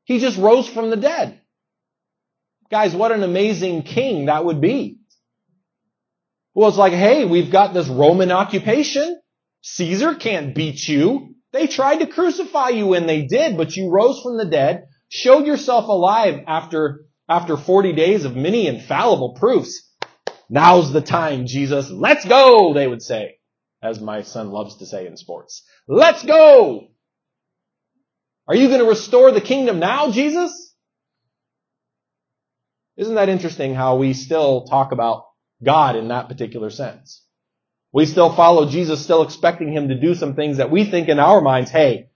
he 0.05 0.19
just 0.19 0.37
rose 0.37 0.67
from 0.67 0.89
the 0.89 0.97
dead. 0.97 1.39
Guys, 2.69 2.95
what 2.95 3.11
an 3.11 3.23
amazing 3.23 3.83
king 3.83 4.25
that 4.25 4.43
would 4.43 4.59
be. 4.59 4.99
Well, 6.53 6.69
it's 6.69 6.77
like, 6.77 6.93
hey, 6.93 7.25
we've 7.25 7.51
got 7.51 7.73
this 7.73 7.87
Roman 7.87 8.31
occupation. 8.31 9.21
Caesar 9.61 10.15
can't 10.15 10.55
beat 10.55 10.87
you. 10.87 11.35
They 11.53 11.67
tried 11.67 11.97
to 11.97 12.07
crucify 12.07 12.69
you 12.69 12.93
and 12.93 13.07
they 13.07 13.25
did, 13.25 13.57
but 13.57 13.75
you 13.75 13.89
rose 13.89 14.21
from 14.21 14.37
the 14.37 14.45
dead, 14.45 14.87
showed 15.09 15.45
yourself 15.45 15.87
alive 15.87 16.41
after, 16.47 17.05
after 17.29 17.57
40 17.57 17.93
days 17.93 18.25
of 18.25 18.35
many 18.35 18.67
infallible 18.67 19.33
proofs. 19.33 19.83
Now's 20.49 20.91
the 20.91 21.01
time, 21.01 21.45
Jesus. 21.45 21.89
Let's 21.89 22.25
go, 22.25 22.73
they 22.73 22.87
would 22.87 23.01
say, 23.01 23.37
as 23.81 23.99
my 23.99 24.21
son 24.21 24.51
loves 24.51 24.77
to 24.77 24.85
say 24.85 25.07
in 25.07 25.17
sports. 25.17 25.63
Let's 25.87 26.23
go! 26.23 26.87
Are 28.47 28.55
you 28.55 28.67
going 28.69 28.79
to 28.79 28.87
restore 28.87 29.31
the 29.31 29.41
kingdom 29.41 29.79
now, 29.79 30.11
Jesus? 30.11 30.73
Isn't 32.95 33.15
that 33.15 33.29
interesting 33.29 33.75
how 33.75 33.97
we 33.97 34.13
still 34.13 34.65
talk 34.65 34.91
about 34.91 35.25
God 35.63 35.95
in 35.95 36.07
that 36.07 36.29
particular 36.29 36.69
sense? 36.69 37.23
We 37.91 38.05
still 38.05 38.33
follow 38.33 38.69
Jesus, 38.69 39.03
still 39.03 39.23
expecting 39.23 39.71
him 39.71 39.89
to 39.89 39.99
do 39.99 40.13
some 40.15 40.35
things 40.35 40.57
that 40.57 40.71
we 40.71 40.85
think 40.85 41.09
in 41.09 41.19
our 41.19 41.41
minds, 41.41 41.71
hey, 41.71 42.09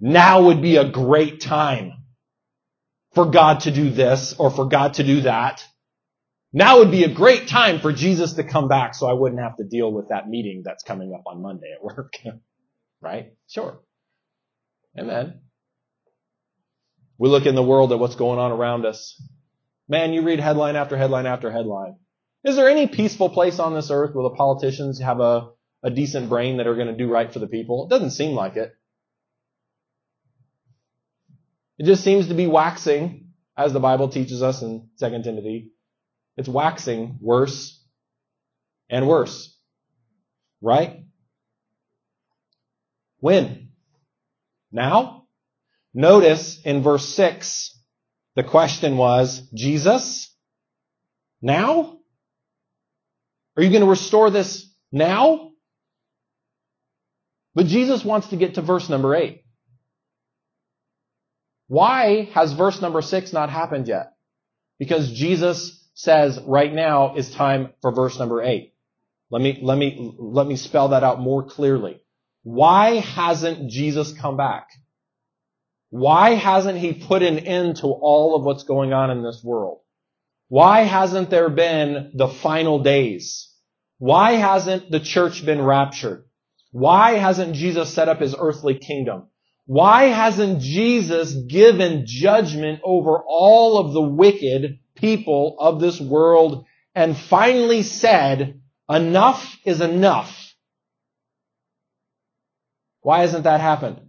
now 0.00 0.42
would 0.44 0.62
be 0.62 0.76
a 0.76 0.90
great 0.90 1.40
time 1.40 1.92
for 3.14 3.26
God 3.26 3.60
to 3.60 3.70
do 3.70 3.90
this 3.90 4.34
or 4.38 4.50
for 4.50 4.68
God 4.68 4.94
to 4.94 5.04
do 5.04 5.22
that. 5.22 5.64
Now 6.52 6.78
would 6.78 6.90
be 6.90 7.04
a 7.04 7.12
great 7.12 7.48
time 7.48 7.80
for 7.80 7.92
Jesus 7.92 8.34
to 8.34 8.44
come 8.44 8.68
back 8.68 8.94
so 8.94 9.06
I 9.06 9.12
wouldn't 9.12 9.42
have 9.42 9.56
to 9.58 9.64
deal 9.64 9.92
with 9.92 10.08
that 10.08 10.28
meeting 10.28 10.62
that's 10.64 10.82
coming 10.82 11.12
up 11.14 11.24
on 11.26 11.42
Monday 11.42 11.72
at 11.74 11.84
work. 11.84 12.14
right? 13.00 13.32
Sure. 13.48 13.80
Amen. 14.98 15.40
We 17.18 17.28
look 17.28 17.46
in 17.46 17.54
the 17.54 17.62
world 17.62 17.92
at 17.92 17.98
what's 17.98 18.16
going 18.16 18.38
on 18.38 18.52
around 18.52 18.86
us. 18.86 19.20
Man, 19.88 20.12
you 20.12 20.22
read 20.22 20.40
headline 20.40 20.76
after 20.76 20.96
headline 20.96 21.26
after 21.26 21.50
headline. 21.50 21.96
Is 22.44 22.56
there 22.56 22.68
any 22.68 22.86
peaceful 22.86 23.30
place 23.30 23.58
on 23.58 23.74
this 23.74 23.90
earth 23.90 24.14
where 24.14 24.22
the 24.22 24.36
politicians 24.36 25.00
have 25.00 25.20
a, 25.20 25.50
a 25.82 25.90
decent 25.90 26.28
brain 26.28 26.58
that 26.58 26.66
are 26.66 26.76
going 26.76 26.86
to 26.88 26.96
do 26.96 27.10
right 27.10 27.32
for 27.32 27.40
the 27.40 27.46
people? 27.46 27.86
It 27.86 27.90
doesn't 27.90 28.12
seem 28.12 28.32
like 28.32 28.56
it. 28.56 28.72
It 31.78 31.86
just 31.86 32.02
seems 32.02 32.28
to 32.28 32.34
be 32.34 32.46
waxing, 32.46 33.28
as 33.56 33.72
the 33.72 33.80
Bible 33.80 34.08
teaches 34.08 34.42
us 34.42 34.62
in 34.62 34.88
2 34.98 35.22
Timothy. 35.22 35.72
It's 36.36 36.48
waxing 36.48 37.18
worse 37.20 37.84
and 38.88 39.08
worse. 39.08 39.56
Right? 40.60 41.04
When? 43.20 43.70
Now? 44.70 45.26
Notice 45.94 46.60
in 46.62 46.82
verse 46.82 47.08
6, 47.14 47.76
the 48.36 48.44
question 48.44 48.96
was, 48.96 49.40
Jesus? 49.52 50.32
Now? 51.42 51.97
Are 53.58 53.62
you 53.62 53.70
going 53.70 53.82
to 53.82 53.90
restore 53.90 54.30
this 54.30 54.72
now? 54.92 55.50
But 57.56 57.66
Jesus 57.66 58.04
wants 58.04 58.28
to 58.28 58.36
get 58.36 58.54
to 58.54 58.62
verse 58.62 58.88
number 58.88 59.16
8. 59.16 59.42
Why 61.66 62.30
has 62.34 62.52
verse 62.52 62.80
number 62.80 63.02
6 63.02 63.32
not 63.32 63.50
happened 63.50 63.88
yet? 63.88 64.12
Because 64.78 65.10
Jesus 65.10 65.84
says 65.94 66.38
right 66.46 66.72
now 66.72 67.16
is 67.16 67.32
time 67.32 67.70
for 67.82 67.90
verse 67.90 68.16
number 68.16 68.40
8. 68.44 68.72
Let 69.28 69.42
me, 69.42 69.58
let 69.60 69.76
me, 69.76 70.14
let 70.18 70.46
me 70.46 70.54
spell 70.54 70.90
that 70.90 71.02
out 71.02 71.18
more 71.18 71.42
clearly. 71.42 72.00
Why 72.44 73.00
hasn't 73.00 73.70
Jesus 73.70 74.12
come 74.12 74.36
back? 74.36 74.68
Why 75.90 76.34
hasn't 76.34 76.78
he 76.78 76.92
put 76.92 77.24
an 77.24 77.40
end 77.40 77.78
to 77.78 77.88
all 77.88 78.36
of 78.36 78.44
what's 78.44 78.62
going 78.62 78.92
on 78.92 79.10
in 79.10 79.24
this 79.24 79.42
world? 79.42 79.80
Why 80.48 80.80
hasn't 80.82 81.30
there 81.30 81.50
been 81.50 82.12
the 82.14 82.28
final 82.28 82.80
days? 82.82 83.50
Why 83.98 84.32
hasn't 84.32 84.90
the 84.90 85.00
church 85.00 85.44
been 85.44 85.62
raptured? 85.62 86.24
Why 86.72 87.12
hasn't 87.12 87.54
Jesus 87.54 87.92
set 87.92 88.08
up 88.08 88.20
his 88.20 88.34
earthly 88.38 88.78
kingdom? 88.78 89.28
Why 89.66 90.04
hasn't 90.04 90.60
Jesus 90.60 91.34
given 91.34 92.04
judgment 92.06 92.80
over 92.82 93.22
all 93.26 93.78
of 93.78 93.92
the 93.92 94.02
wicked 94.02 94.78
people 94.94 95.56
of 95.58 95.80
this 95.80 96.00
world 96.00 96.64
and 96.94 97.16
finally 97.16 97.82
said, 97.82 98.60
enough 98.88 99.58
is 99.64 99.80
enough? 99.80 100.34
Why 103.02 103.20
hasn't 103.20 103.44
that 103.44 103.60
happened? 103.60 104.08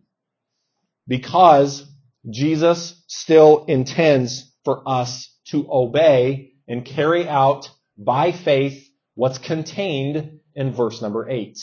because 1.10 1.86
Jesus 2.30 3.04
still 3.08 3.66
intends 3.66 4.49
for 4.66 4.88
us 4.88 5.34
to 5.48 5.68
obey 5.70 6.54
and 6.68 6.86
carry 6.86 7.28
out 7.28 7.70
by 7.98 8.32
faith 8.32 8.88
what's 9.16 9.38
contained 9.38 10.40
in 10.56 10.72
verse 10.74 11.02
number 11.02 11.30
8. 11.30 11.58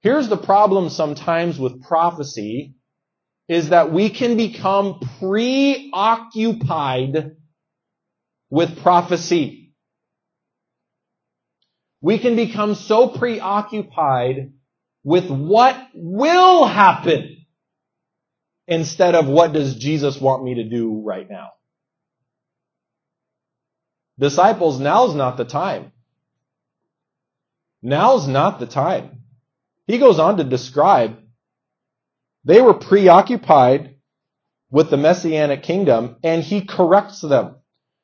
Here's 0.00 0.28
the 0.28 0.36
problem 0.36 0.90
sometimes 0.90 1.58
with 1.58 1.82
prophecy 1.82 2.74
is 3.48 3.70
that 3.70 3.92
we 3.92 4.10
can 4.10 4.36
become 4.36 5.00
preoccupied 5.20 5.92
with 8.50 8.82
prophecy. 8.82 9.74
We 12.00 12.18
can 12.18 12.34
become 12.34 12.74
so 12.74 13.08
preoccupied 13.08 14.52
with 15.04 15.30
what 15.30 15.76
will 15.94 16.66
happen 16.66 17.41
instead 18.66 19.14
of 19.14 19.26
what 19.26 19.52
does 19.52 19.76
Jesus 19.76 20.20
want 20.20 20.44
me 20.44 20.54
to 20.54 20.64
do 20.64 21.02
right 21.04 21.28
now? 21.28 21.48
Disciples, 24.18 24.78
now's 24.78 25.14
not 25.14 25.36
the 25.36 25.44
time. 25.44 25.92
Now's 27.82 28.28
not 28.28 28.60
the 28.60 28.66
time. 28.66 29.22
He 29.86 29.98
goes 29.98 30.18
on 30.18 30.36
to 30.36 30.44
describe 30.44 31.18
they 32.44 32.60
were 32.60 32.74
preoccupied 32.74 33.96
with 34.70 34.90
the 34.90 34.96
messianic 34.96 35.62
kingdom 35.62 36.16
and 36.22 36.42
he 36.42 36.64
corrects 36.64 37.20
them. 37.20 37.56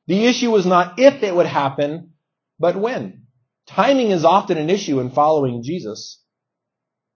The 0.07 0.27
issue 0.27 0.51
was 0.51 0.67
not 0.67 0.99
if 0.99 1.23
it 1.23 1.35
would 1.35 1.47
happen, 1.47 2.15
but 2.59 2.77
when. 2.77 3.27
Timing 3.67 4.11
is 4.11 4.25
often 4.25 4.59
an 4.59 4.71
issue 4.71 5.01
in 5.01 5.11
following 5.11 5.63
Jesus 5.63 6.23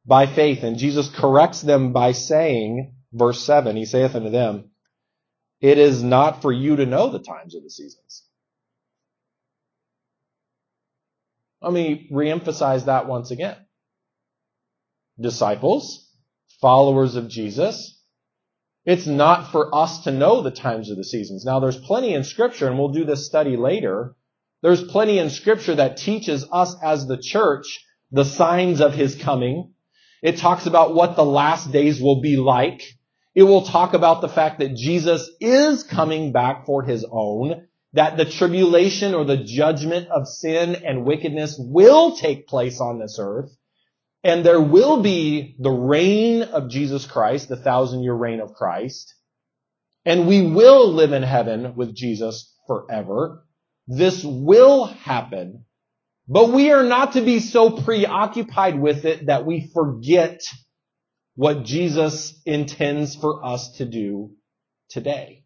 by 0.05 0.27
faith 0.27 0.63
and 0.63 0.79
Jesus 0.79 1.09
corrects 1.09 1.63
them 1.63 1.93
by 1.93 2.13
saying, 2.13 2.95
verse 3.13 3.43
7, 3.43 3.77
he 3.77 3.85
saith 3.85 4.15
unto 4.15 4.31
them, 4.31 4.71
It 5.61 5.79
is 5.79 6.03
not 6.03 6.43
for 6.43 6.53
you 6.53 6.77
to 6.77 6.87
know 6.87 7.11
the 7.11 7.19
times 7.19 7.55
of 7.55 7.63
the 7.63 7.71
seasons. 7.71 8.25
Let 11.61 11.73
me 11.73 12.09
reemphasize 12.13 12.87
that 12.87 13.07
once 13.07 13.31
again. 13.31 13.57
Disciples, 15.21 16.09
followers 16.61 17.15
of 17.15 17.29
Jesus, 17.29 18.03
it's 18.85 19.07
not 19.07 19.53
for 19.53 19.73
us 19.75 20.05
to 20.05 20.11
know 20.11 20.43
the 20.43 20.51
times 20.51 20.91
of 20.91 20.97
the 20.97 21.05
seasons. 21.05 21.45
Now 21.45 21.61
there's 21.61 21.77
plenty 21.77 22.15
in 22.15 22.25
scripture, 22.25 22.67
and 22.67 22.79
we'll 22.79 22.89
do 22.89 23.05
this 23.05 23.27
study 23.27 23.57
later. 23.57 24.17
There's 24.63 24.83
plenty 24.83 25.19
in 25.19 25.31
scripture 25.31 25.77
that 25.77 25.97
teaches 25.97 26.45
us 26.51 26.75
as 26.83 27.07
the 27.07 27.17
church 27.17 27.85
the 28.11 28.25
signs 28.25 28.81
of 28.81 28.95
his 28.95 29.15
coming. 29.15 29.73
It 30.23 30.37
talks 30.37 30.67
about 30.67 30.95
what 30.95 31.17
the 31.17 31.25
last 31.25 31.71
days 31.71 32.01
will 32.01 32.21
be 32.21 32.37
like. 32.37 32.83
It 33.35 33.45
will 33.45 33.63
talk 33.63 33.95
about 33.95 34.21
the 34.21 34.29
fact 34.29 34.59
that 34.59 34.77
Jesus 34.77 35.31
is 35.41 35.83
coming 35.83 36.33
back 36.33 36.67
for 36.67 36.83
his 36.83 37.05
own, 37.11 37.67
that 37.95 38.17
the 38.17 38.27
tribulation 38.27 39.15
or 39.15 39.25
the 39.25 39.43
judgment 39.43 40.09
of 40.09 40.29
sin 40.29 40.77
and 40.77 41.05
wickedness 41.05 41.57
will 41.59 42.17
take 42.17 42.47
place 42.47 42.81
on 42.81 42.99
this 42.99 43.19
earth, 43.21 43.51
and 44.23 44.45
there 44.45 44.61
will 44.61 45.03
be 45.03 45.57
the 45.59 45.71
reign 45.71 46.43
of 46.43 46.69
Jesus 46.69 47.07
Christ, 47.07 47.49
the 47.49 47.57
thousand 47.57 48.03
year 48.03 48.15
reign 48.15 48.41
of 48.41 48.55
Christ, 48.55 49.15
and 50.05 50.27
we 50.27 50.43
will 50.43 50.93
live 50.93 51.13
in 51.13 51.23
heaven 51.23 51.75
with 51.75 51.95
Jesus 51.95 52.55
forever. 52.67 53.45
This 53.89 54.23
will 54.25 54.85
happen, 54.85 55.65
but 56.29 56.51
we 56.51 56.71
are 56.71 56.85
not 56.85 57.13
to 57.13 57.23
be 57.23 57.41
so 57.41 57.83
preoccupied 57.83 58.81
with 58.81 59.05
it 59.05 59.27
that 59.27 59.47
we 59.47 59.71
forget 59.75 60.41
what 61.35 61.65
Jesus 61.65 62.41
intends 62.45 63.17
for 63.17 63.45
us 63.45 63.77
to 63.79 63.85
do 63.85 64.33
today. 64.91 65.45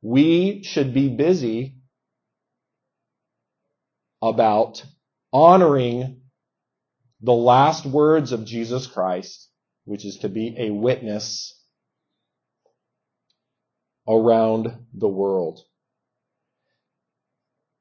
We 0.00 0.62
should 0.64 0.94
be 0.94 1.08
busy 1.08 1.76
about 4.20 4.84
honoring 5.32 6.22
the 7.20 7.32
last 7.32 7.86
words 7.86 8.32
of 8.32 8.44
Jesus 8.44 8.86
Christ, 8.86 9.48
which 9.84 10.04
is 10.04 10.18
to 10.18 10.28
be 10.28 10.56
a 10.58 10.70
witness 10.70 11.54
around 14.08 14.72
the 14.92 15.08
world. 15.08 15.60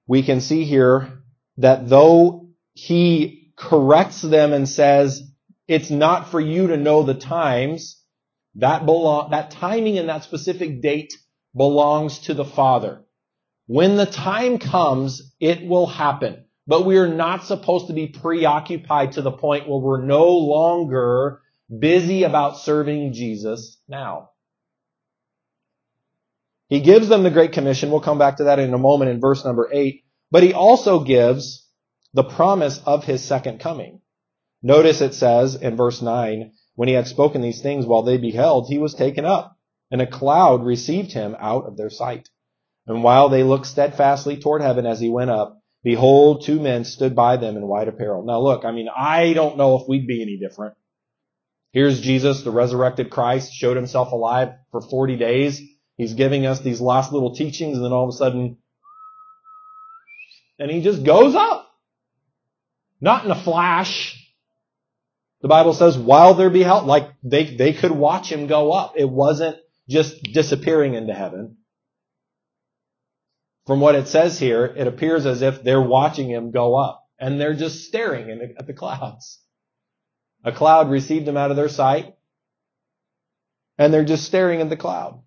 We 0.08 0.24
can 0.24 0.42
see 0.42 0.66
here 0.66 1.24
that 1.58 1.90
though 1.90 2.50
he 2.74 3.54
corrects 3.56 4.22
them 4.22 4.54
and 4.54 4.68
says, 4.68 5.31
it's 5.72 5.90
not 5.90 6.30
for 6.30 6.42
you 6.42 6.68
to 6.68 6.76
know 6.76 7.04
the 7.04 7.14
times, 7.14 8.04
that 8.56 8.86
belong, 8.86 9.32
that 9.32 9.52
timing 9.52 9.98
and 9.98 10.10
that 10.10 10.26
specific 10.26 10.82
date 10.82 11.14
belongs 11.56 12.20
to 12.20 12.34
the 12.34 12.44
Father. 12.44 13.06
When 13.68 13.96
the 13.96 14.06
time 14.06 14.60
comes, 14.60 15.34
it 15.40 15.66
will 15.66 15.88
happen. 15.88 16.44
But 16.68 16.86
we 16.86 16.98
are 16.98 17.08
not 17.08 17.46
supposed 17.46 17.88
to 17.88 17.94
be 17.94 18.08
preoccupied 18.08 19.14
to 19.14 19.22
the 19.22 19.32
point 19.32 19.70
where 19.70 19.80
we're 19.80 20.04
no 20.04 20.32
longer 20.32 21.42
busy 21.80 22.24
about 22.24 22.58
serving 22.58 23.14
Jesus 23.14 23.80
now. 23.88 24.32
He 26.68 26.82
gives 26.82 27.08
them 27.08 27.24
the 27.24 27.32
Great 27.32 27.54
Commission. 27.54 27.92
We'll 27.92 28.02
come 28.02 28.20
back 28.20 28.38
to 28.38 28.44
that 28.46 28.60
in 28.60 28.74
a 28.74 28.78
moment 28.78 29.12
in 29.12 29.22
verse 29.22 29.46
number 29.46 29.70
eight. 29.72 30.04
But 30.32 30.44
he 30.44 30.54
also 30.54 31.06
gives 31.06 31.66
the 32.14 32.26
promise 32.26 32.82
of 32.86 33.06
his 33.06 33.24
second 33.24 33.62
coming. 33.62 34.01
Notice 34.64 35.02
it 35.02 35.14
says 35.14 35.56
in 35.56 35.76
verse 35.76 36.02
nine, 36.02 36.54
when 36.76 36.88
he 36.88 36.94
had 36.94 37.08
spoken 37.08 37.42
these 37.42 37.62
things 37.62 37.86
while 37.86 38.04
they 38.04 38.18
beheld, 38.18 38.68
he 38.68 38.78
was 38.78 38.94
taken 38.94 39.26
up, 39.26 39.58
and 39.90 40.02
a 40.02 40.08
cloud 40.08 40.64
received 40.64 41.12
him 41.12 41.36
out 41.40 41.66
of 41.66 41.78
their 41.78 41.90
sight. 41.90 42.30
And 42.88 43.04
while 43.04 43.30
they 43.30 43.44
looked 43.44 43.68
steadfastly 43.68 44.38
toward 44.38 44.62
heaven 44.62 44.86
as 44.86 45.00
he 45.00 45.10
went 45.10 45.32
up, 45.32 45.62
behold, 45.84 46.44
two 46.44 46.60
men 46.60 46.86
stood 46.86 47.16
by 47.16 47.38
them 47.38 47.58
in 47.58 47.68
white 47.68 47.88
apparel. 47.88 48.24
Now 48.24 48.40
look, 48.40 48.66
I 48.66 48.72
mean, 48.72 48.88
I 48.96 49.34
don't 49.34 49.58
know 49.58 49.80
if 49.80 49.88
we'd 49.88 50.08
be 50.08 50.22
any 50.22 50.38
different. 50.38 50.76
Here's 51.72 52.02
Jesus, 52.02 52.44
the 52.44 52.52
resurrected 52.52 53.10
Christ, 53.10 53.54
showed 53.54 53.78
himself 53.78 54.12
alive 54.12 54.50
for 54.72 54.82
40 54.82 55.16
days. 55.16 55.62
He's 55.96 56.14
giving 56.14 56.46
us 56.46 56.60
these 56.60 56.82
last 56.82 57.14
little 57.14 57.36
teachings 57.36 57.78
and 57.78 57.86
then 57.86 57.94
all 57.94 58.10
of 58.10 58.14
a 58.14 58.18
sudden, 58.18 58.58
and 60.60 60.70
he 60.70 60.82
just 60.82 61.04
goes 61.04 61.34
up. 61.36 61.68
Not 63.00 63.26
in 63.26 63.32
a 63.32 63.44
flash. 63.44 64.21
The 65.42 65.48
Bible 65.48 65.74
says 65.74 65.98
while 65.98 66.36
they're 66.36 66.50
beheld, 66.50 66.86
like 66.86 67.10
they, 67.24 67.56
they 67.56 67.74
could 67.74 67.92
watch 67.92 68.32
him 68.32 68.48
go 68.48 68.72
up. 68.72 68.94
It 68.96 69.10
wasn't 69.10 69.58
just 69.90 70.22
disappearing 70.24 70.94
into 70.94 71.14
heaven. 71.14 71.58
From 73.66 73.80
what 73.80 73.96
it 73.96 74.08
says 74.08 74.40
here, 74.40 74.66
it 74.66 74.88
appears 74.88 75.26
as 75.26 75.42
if 75.42 75.64
they're 75.64 75.82
watching 75.82 76.30
him 76.30 76.52
go 76.52 76.76
up 76.76 77.08
and 77.20 77.40
they're 77.40 77.56
just 77.56 77.86
staring 77.86 78.30
at 78.58 78.68
the 78.68 78.74
clouds. 78.74 79.40
A 80.44 80.52
cloud 80.52 80.90
received 80.90 81.28
him 81.28 81.38
out 81.38 81.52
of 81.52 81.58
their 81.58 81.70
sight 81.70 82.16
and 83.78 83.94
they're 83.94 84.06
just 84.06 84.26
staring 84.26 84.62
at 84.62 84.70
the 84.70 84.78
cloud. 84.78 85.22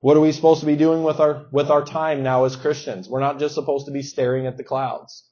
What 0.00 0.16
are 0.16 0.20
we 0.20 0.32
supposed 0.32 0.60
to 0.60 0.66
be 0.66 0.76
doing 0.76 1.02
with 1.02 1.20
our, 1.20 1.46
with 1.52 1.70
our 1.70 1.84
time 1.84 2.22
now 2.22 2.44
as 2.44 2.56
Christians? 2.56 3.08
We're 3.08 3.20
not 3.20 3.38
just 3.38 3.54
supposed 3.54 3.86
to 3.86 3.92
be 3.92 4.02
staring 4.02 4.46
at 4.46 4.56
the 4.56 4.64
clouds. 4.64 5.28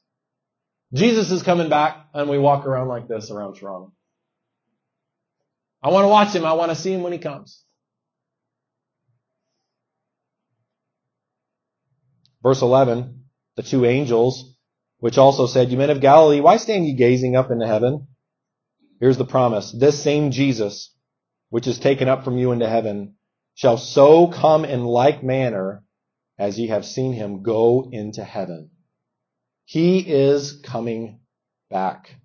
Jesus 0.93 1.31
is 1.31 1.43
coming 1.43 1.69
back 1.69 2.07
and 2.13 2.29
we 2.29 2.37
walk 2.37 2.65
around 2.65 2.87
like 2.87 3.07
this 3.07 3.31
around 3.31 3.55
Toronto. 3.55 3.93
I 5.81 5.89
want 5.89 6.03
to 6.05 6.09
watch 6.09 6.35
him. 6.35 6.45
I 6.45 6.53
want 6.53 6.71
to 6.71 6.75
see 6.75 6.93
him 6.93 7.01
when 7.01 7.13
he 7.13 7.19
comes. 7.19 7.63
Verse 12.43 12.61
11, 12.61 13.23
the 13.55 13.63
two 13.63 13.85
angels, 13.85 14.55
which 14.99 15.17
also 15.17 15.45
said, 15.47 15.69
You 15.69 15.77
men 15.77 15.91
of 15.91 16.01
Galilee, 16.01 16.41
why 16.41 16.57
stand 16.57 16.85
ye 16.85 16.95
gazing 16.95 17.35
up 17.35 17.51
into 17.51 17.67
heaven? 17.67 18.07
Here's 18.99 19.17
the 19.17 19.25
promise. 19.25 19.71
This 19.71 20.01
same 20.01 20.31
Jesus, 20.31 20.93
which 21.49 21.67
is 21.67 21.79
taken 21.79 22.07
up 22.07 22.23
from 22.23 22.37
you 22.37 22.51
into 22.51 22.67
heaven, 22.67 23.15
shall 23.55 23.77
so 23.77 24.27
come 24.27 24.65
in 24.65 24.85
like 24.85 25.23
manner 25.23 25.83
as 26.37 26.57
ye 26.57 26.67
have 26.67 26.85
seen 26.85 27.13
him 27.13 27.43
go 27.43 27.89
into 27.91 28.23
heaven. 28.23 28.70
He 29.65 29.99
is 29.99 30.59
coming 30.63 31.19
back. 31.69 32.15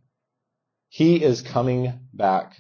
He 0.89 1.23
is 1.23 1.43
coming 1.43 2.01
back. 2.13 2.57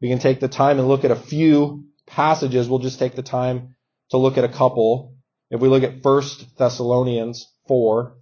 We 0.00 0.08
can 0.08 0.18
take 0.18 0.40
the 0.40 0.48
time 0.48 0.78
and 0.78 0.88
look 0.88 1.04
at 1.04 1.10
a 1.10 1.16
few 1.16 1.84
passages. 2.06 2.68
We'll 2.68 2.80
just 2.80 2.98
take 2.98 3.14
the 3.14 3.22
time 3.22 3.76
to 4.10 4.16
look 4.16 4.38
at 4.38 4.44
a 4.44 4.48
couple. 4.48 5.16
If 5.50 5.60
we 5.60 5.68
look 5.68 5.82
at 5.82 6.02
1 6.02 6.22
Thessalonians 6.58 7.46
4, 7.68 8.16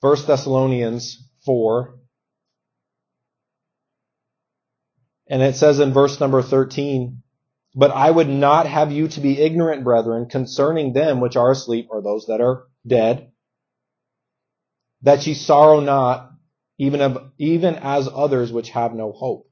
1 0.00 0.16
Thessalonians 0.26 1.28
4, 1.44 1.98
and 5.28 5.42
it 5.42 5.56
says 5.56 5.80
in 5.80 5.92
verse 5.92 6.18
number 6.20 6.42
13, 6.42 7.22
but 7.74 7.90
I 7.90 8.10
would 8.10 8.28
not 8.28 8.66
have 8.66 8.92
you 8.92 9.08
to 9.08 9.20
be 9.20 9.40
ignorant, 9.40 9.84
brethren, 9.84 10.28
concerning 10.28 10.92
them 10.92 11.20
which 11.20 11.36
are 11.36 11.52
asleep 11.52 11.88
or 11.90 12.02
those 12.02 12.26
that 12.26 12.40
are 12.40 12.64
dead, 12.86 13.31
that 15.02 15.26
ye 15.26 15.34
sorrow 15.34 15.80
not, 15.80 16.30
even, 16.78 17.00
of, 17.00 17.30
even 17.38 17.76
as 17.76 18.08
others 18.12 18.52
which 18.52 18.70
have 18.70 18.94
no 18.94 19.12
hope. 19.12 19.48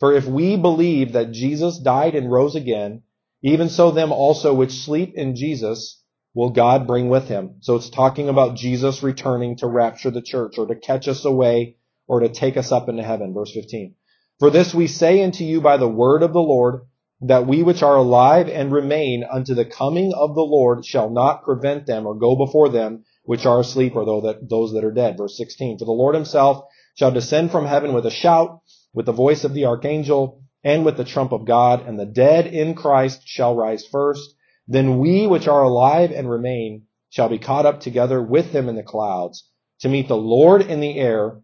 For 0.00 0.12
if 0.12 0.26
we 0.26 0.56
believe 0.56 1.12
that 1.12 1.32
Jesus 1.32 1.78
died 1.78 2.14
and 2.14 2.30
rose 2.30 2.56
again, 2.56 3.02
even 3.42 3.68
so 3.68 3.90
them 3.90 4.12
also 4.12 4.54
which 4.54 4.72
sleep 4.72 5.12
in 5.14 5.36
Jesus 5.36 6.02
will 6.34 6.50
God 6.50 6.86
bring 6.86 7.08
with 7.08 7.28
him. 7.28 7.56
So 7.60 7.76
it's 7.76 7.90
talking 7.90 8.28
about 8.28 8.56
Jesus 8.56 9.02
returning 9.02 9.56
to 9.58 9.66
rapture 9.66 10.10
the 10.10 10.22
church 10.22 10.58
or 10.58 10.66
to 10.66 10.74
catch 10.74 11.06
us 11.06 11.24
away 11.24 11.76
or 12.06 12.20
to 12.20 12.28
take 12.28 12.56
us 12.56 12.72
up 12.72 12.88
into 12.88 13.02
heaven. 13.02 13.32
Verse 13.32 13.52
15. 13.52 13.94
For 14.40 14.50
this 14.50 14.74
we 14.74 14.88
say 14.88 15.22
unto 15.22 15.44
you 15.44 15.60
by 15.60 15.76
the 15.76 15.88
word 15.88 16.22
of 16.22 16.32
the 16.32 16.40
Lord, 16.40 16.82
that 17.20 17.46
we 17.46 17.62
which 17.62 17.82
are 17.82 17.96
alive 17.96 18.48
and 18.48 18.72
remain 18.72 19.24
unto 19.30 19.54
the 19.54 19.64
coming 19.64 20.12
of 20.12 20.34
the 20.34 20.42
Lord 20.42 20.84
shall 20.84 21.08
not 21.08 21.44
prevent 21.44 21.86
them 21.86 22.06
or 22.06 22.18
go 22.18 22.36
before 22.36 22.68
them 22.68 23.04
which 23.24 23.46
are 23.46 23.60
asleep 23.60 23.96
or 23.96 24.04
those 24.04 24.72
that 24.72 24.84
are 24.84 24.92
dead. 24.92 25.16
Verse 25.18 25.36
16. 25.36 25.78
For 25.78 25.84
the 25.84 25.92
Lord 25.92 26.14
himself 26.14 26.64
shall 26.94 27.10
descend 27.10 27.50
from 27.50 27.66
heaven 27.66 27.92
with 27.92 28.06
a 28.06 28.10
shout, 28.10 28.60
with 28.92 29.06
the 29.06 29.12
voice 29.12 29.44
of 29.44 29.54
the 29.54 29.64
archangel, 29.66 30.42
and 30.62 30.84
with 30.84 30.96
the 30.96 31.04
trump 31.04 31.32
of 31.32 31.46
God, 31.46 31.86
and 31.86 31.98
the 31.98 32.06
dead 32.06 32.46
in 32.46 32.74
Christ 32.74 33.22
shall 33.26 33.54
rise 33.54 33.86
first. 33.86 34.34
Then 34.68 34.98
we 34.98 35.26
which 35.26 35.48
are 35.48 35.62
alive 35.62 36.10
and 36.10 36.30
remain 36.30 36.84
shall 37.10 37.28
be 37.28 37.38
caught 37.38 37.66
up 37.66 37.80
together 37.80 38.22
with 38.22 38.52
them 38.52 38.68
in 38.68 38.76
the 38.76 38.82
clouds 38.82 39.48
to 39.80 39.88
meet 39.88 40.08
the 40.08 40.16
Lord 40.16 40.62
in 40.62 40.80
the 40.80 40.98
air, 40.98 41.40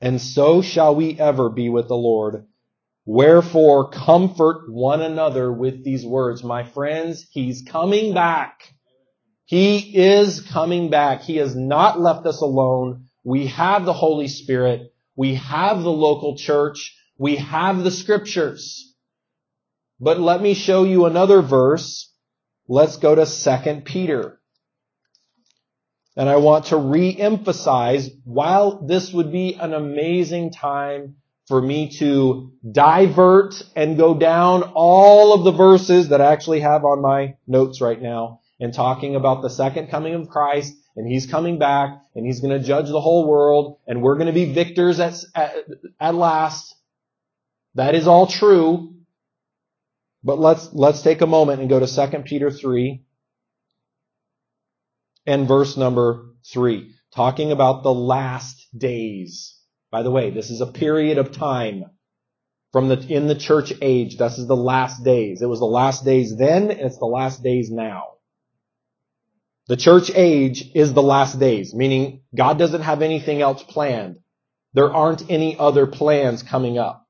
and 0.00 0.20
so 0.20 0.62
shall 0.62 0.94
we 0.94 1.18
ever 1.18 1.50
be 1.50 1.68
with 1.68 1.88
the 1.88 1.96
Lord. 1.96 2.46
Wherefore 3.04 3.90
comfort 3.90 4.70
one 4.70 5.00
another 5.00 5.52
with 5.52 5.82
these 5.82 6.04
words. 6.04 6.44
My 6.44 6.62
friends, 6.62 7.26
He's 7.30 7.62
coming 7.62 8.14
back. 8.14 8.60
He 9.48 9.96
is 9.96 10.42
coming 10.42 10.90
back. 10.90 11.22
He 11.22 11.36
has 11.36 11.56
not 11.56 11.98
left 11.98 12.26
us 12.26 12.42
alone. 12.42 13.06
We 13.24 13.46
have 13.46 13.86
the 13.86 13.94
Holy 13.94 14.28
Spirit. 14.28 14.92
We 15.16 15.36
have 15.36 15.82
the 15.82 15.90
local 15.90 16.36
church. 16.36 16.94
We 17.16 17.36
have 17.36 17.82
the 17.82 17.90
scriptures. 17.90 18.94
But 19.98 20.20
let 20.20 20.42
me 20.42 20.52
show 20.52 20.84
you 20.84 21.06
another 21.06 21.40
verse. 21.40 22.12
Let's 22.68 22.98
go 22.98 23.14
to 23.14 23.24
2 23.24 23.80
Peter. 23.86 24.38
And 26.14 26.28
I 26.28 26.36
want 26.36 26.66
to 26.66 26.76
re-emphasize, 26.76 28.10
while 28.24 28.86
this 28.86 29.14
would 29.14 29.32
be 29.32 29.54
an 29.54 29.72
amazing 29.72 30.52
time 30.52 31.16
for 31.46 31.62
me 31.62 31.88
to 32.00 32.52
divert 32.70 33.54
and 33.74 33.96
go 33.96 34.12
down 34.12 34.72
all 34.74 35.32
of 35.32 35.44
the 35.44 35.52
verses 35.52 36.10
that 36.10 36.20
I 36.20 36.34
actually 36.34 36.60
have 36.60 36.84
on 36.84 37.00
my 37.00 37.36
notes 37.46 37.80
right 37.80 38.02
now 38.02 38.40
and 38.60 38.74
talking 38.74 39.16
about 39.16 39.42
the 39.42 39.50
second 39.50 39.88
coming 39.88 40.14
of 40.14 40.28
Christ 40.28 40.74
and 40.96 41.06
he's 41.06 41.26
coming 41.26 41.58
back 41.58 42.02
and 42.14 42.26
he's 42.26 42.40
going 42.40 42.58
to 42.58 42.66
judge 42.66 42.88
the 42.88 43.00
whole 43.00 43.28
world 43.28 43.78
and 43.86 44.02
we're 44.02 44.16
going 44.16 44.26
to 44.26 44.32
be 44.32 44.52
victors 44.52 44.98
at, 45.00 45.16
at, 45.34 45.54
at 46.00 46.14
last. 46.14 46.74
That 47.74 47.94
is 47.94 48.08
all 48.08 48.26
true. 48.26 48.94
But 50.24 50.38
let's, 50.38 50.68
let's 50.72 51.02
take 51.02 51.20
a 51.20 51.26
moment 51.26 51.60
and 51.60 51.70
go 51.70 51.78
to 51.78 51.86
2 51.86 52.18
Peter 52.22 52.50
3 52.50 53.04
and 55.26 55.46
verse 55.46 55.76
number 55.76 56.30
3, 56.52 56.90
talking 57.14 57.52
about 57.52 57.82
the 57.82 57.94
last 57.94 58.66
days. 58.76 59.56
By 59.90 60.02
the 60.02 60.10
way, 60.10 60.30
this 60.30 60.50
is 60.50 60.60
a 60.60 60.66
period 60.66 61.18
of 61.18 61.32
time 61.32 61.84
from 62.72 62.88
the, 62.88 62.98
in 63.08 63.28
the 63.28 63.34
church 63.34 63.72
age. 63.80 64.18
This 64.18 64.38
is 64.38 64.48
the 64.48 64.56
last 64.56 65.04
days. 65.04 65.40
It 65.40 65.46
was 65.46 65.60
the 65.60 65.66
last 65.66 66.04
days 66.04 66.36
then, 66.36 66.70
and 66.70 66.80
it's 66.80 66.98
the 66.98 67.06
last 67.06 67.42
days 67.42 67.70
now. 67.70 68.17
The 69.68 69.76
church 69.76 70.10
age 70.14 70.70
is 70.74 70.92
the 70.92 71.02
last 71.02 71.38
days, 71.38 71.74
meaning 71.74 72.22
God 72.34 72.58
doesn't 72.58 72.82
have 72.82 73.02
anything 73.02 73.42
else 73.42 73.62
planned. 73.62 74.18
There 74.72 74.92
aren't 74.92 75.30
any 75.30 75.58
other 75.58 75.86
plans 75.86 76.42
coming 76.42 76.78
up 76.78 77.06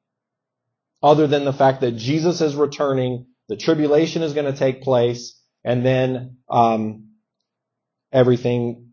other 1.03 1.27
than 1.27 1.45
the 1.45 1.53
fact 1.53 1.81
that 1.81 1.97
Jesus 1.97 2.41
is 2.41 2.57
returning, 2.57 3.27
the 3.49 3.57
tribulation 3.57 4.23
is 4.23 4.35
going 4.35 4.53
to 4.53 4.59
take 4.59 4.83
place, 4.83 5.41
and 5.65 5.85
then 5.85 6.39
um, 6.51 7.11
everything 8.13 8.93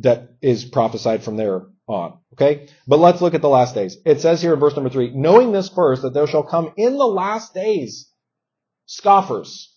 that 0.00 0.34
is 0.40 0.64
prophesied 0.64 1.24
from 1.24 1.36
there 1.36 1.62
on. 1.86 2.18
Okay? 2.34 2.68
But 2.86 2.98
let's 2.98 3.20
look 3.20 3.34
at 3.34 3.42
the 3.42 3.48
last 3.48 3.74
days. 3.74 3.96
It 4.04 4.20
says 4.20 4.40
here 4.40 4.54
in 4.54 4.60
verse 4.60 4.76
number 4.76 4.90
three, 4.90 5.10
knowing 5.12 5.52
this 5.52 5.68
first, 5.68 6.02
that 6.02 6.14
there 6.14 6.26
shall 6.26 6.44
come 6.44 6.72
in 6.76 6.96
the 6.96 7.06
last 7.06 7.54
days 7.54 8.08
scoffers. 8.86 9.69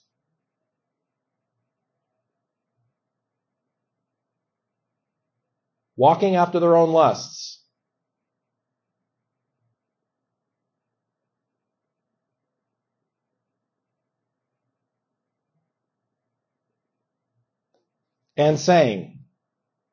Walking 5.96 6.36
after 6.36 6.60
their 6.60 6.76
own 6.76 6.92
lusts. 6.92 7.62
And 18.36 18.60
saying, 18.60 19.20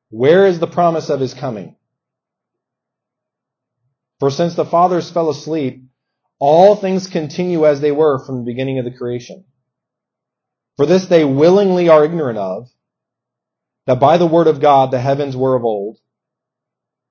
where 0.09 0.47
is 0.47 0.59
the 0.59 0.67
promise 0.67 1.09
of 1.09 1.19
his 1.19 1.33
coming? 1.33 1.75
For 4.19 4.29
since 4.29 4.55
the 4.55 4.65
fathers 4.65 5.09
fell 5.09 5.29
asleep, 5.29 5.83
all 6.39 6.75
things 6.75 7.07
continue 7.07 7.65
as 7.65 7.81
they 7.81 7.91
were 7.91 8.23
from 8.25 8.37
the 8.37 8.51
beginning 8.51 8.79
of 8.79 8.85
the 8.85 8.91
creation. 8.91 9.45
For 10.77 10.85
this 10.85 11.05
they 11.05 11.23
willingly 11.23 11.89
are 11.89 12.03
ignorant 12.03 12.39
of, 12.39 12.67
that 13.85 13.99
by 13.99 14.17
the 14.17 14.27
word 14.27 14.47
of 14.47 14.61
God 14.61 14.91
the 14.91 14.99
heavens 14.99 15.35
were 15.35 15.55
of 15.55 15.63
old, 15.63 15.97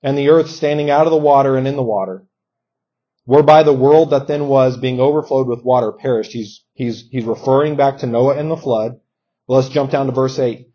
and 0.02 0.16
the 0.16 0.30
earth 0.30 0.50
standing 0.50 0.90
out 0.90 1.06
of 1.06 1.11
the 1.11 1.16
water 1.18 1.56
and 1.56 1.68
in 1.68 1.76
the 1.76 1.83
water, 1.83 2.24
whereby 3.24 3.62
the 3.62 3.72
world 3.72 4.11
that 4.11 4.26
then 4.26 4.48
was 4.48 4.76
being 4.76 5.00
overflowed 5.00 5.46
with 5.46 5.64
water 5.64 5.92
perished. 5.92 6.33
He's, 6.33 6.64
he's, 6.74 7.09
he's 7.11 7.24
referring 7.24 7.76
back 7.76 7.98
to 7.98 8.06
Noah 8.06 8.37
and 8.37 8.50
the 8.50 8.56
flood. 8.56 9.00
Well, 9.46 9.61
let's 9.61 9.72
jump 9.72 9.90
down 9.90 10.06
to 10.06 10.12
verse 10.12 10.38
8. 10.38 10.68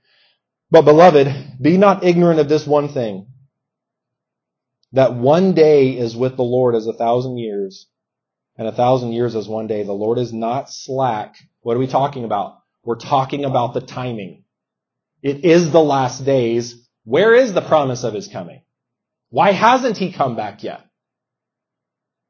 But 0.72 0.84
beloved, 0.84 1.58
be 1.62 1.78
not 1.78 2.04
ignorant 2.04 2.40
of 2.40 2.50
this 2.50 2.66
one 2.66 2.90
thing, 2.90 3.28
that 4.94 5.14
one 5.14 5.54
day 5.54 5.98
is 5.98 6.16
with 6.16 6.38
the 6.38 6.44
Lord 6.44 6.76
as 6.76 6.88
a 6.88 6.94
thousand 6.94 7.38
years, 7.38 7.88
and 8.58 8.68
a 8.68 8.72
thousand 8.72 9.12
years 9.12 9.36
as 9.36 9.48
one 9.48 9.68
day. 9.68 9.84
The 9.84 9.94
Lord 9.94 10.18
is 10.18 10.32
not 10.32 10.72
slack. 10.72 11.36
What 11.62 11.76
are 11.76 11.80
we 11.80 11.88
talking 11.88 12.24
about? 12.24 12.60
We're 12.84 12.96
talking 12.96 13.44
about 13.44 13.74
the 13.74 13.82
timing. 13.82 14.45
It 15.26 15.44
is 15.44 15.72
the 15.72 15.82
last 15.82 16.24
days. 16.24 16.88
Where 17.04 17.34
is 17.34 17.52
the 17.52 17.62
promise 17.64 18.04
of 18.04 18.14
his 18.14 18.28
coming? 18.28 18.62
Why 19.30 19.54
hasn't 19.54 19.98
he 19.98 20.12
come 20.12 20.36
back 20.36 20.64
yet? 20.64 20.86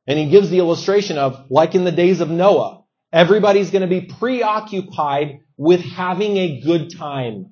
And 0.07 0.17
he 0.17 0.29
gives 0.29 0.49
the 0.49 0.59
illustration 0.59 1.17
of, 1.17 1.47
like 1.49 1.75
in 1.75 1.83
the 1.83 1.91
days 1.91 2.21
of 2.21 2.29
Noah, 2.29 2.85
everybody's 3.11 3.69
going 3.69 3.81
to 3.81 3.87
be 3.89 4.07
preoccupied 4.17 5.39
with 5.57 5.81
having 5.81 6.37
a 6.37 6.61
good 6.61 6.95
time. 6.97 7.51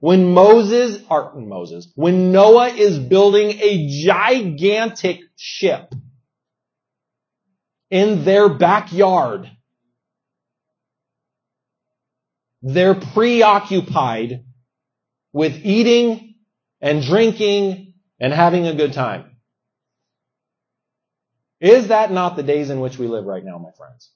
When 0.00 0.34
Moses, 0.34 1.00
or 1.08 1.32
Moses, 1.36 1.92
when 1.94 2.32
Noah 2.32 2.70
is 2.70 2.98
building 2.98 3.52
a 3.60 3.88
gigantic 3.88 5.20
ship 5.36 5.94
in 7.88 8.24
their 8.24 8.48
backyard, 8.48 9.48
they're 12.64 12.94
preoccupied 12.94 14.42
with 15.34 15.64
eating 15.64 16.34
and 16.80 17.02
drinking 17.02 17.92
and 18.18 18.32
having 18.32 18.66
a 18.66 18.74
good 18.74 18.94
time. 18.94 19.36
Is 21.60 21.88
that 21.88 22.10
not 22.10 22.36
the 22.36 22.42
days 22.42 22.70
in 22.70 22.80
which 22.80 22.98
we 22.98 23.06
live 23.06 23.26
right 23.26 23.44
now, 23.44 23.58
my 23.58 23.70
friends? 23.76 24.10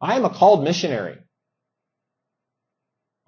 I 0.00 0.16
am 0.16 0.24
a 0.24 0.30
called 0.30 0.64
missionary. 0.64 1.18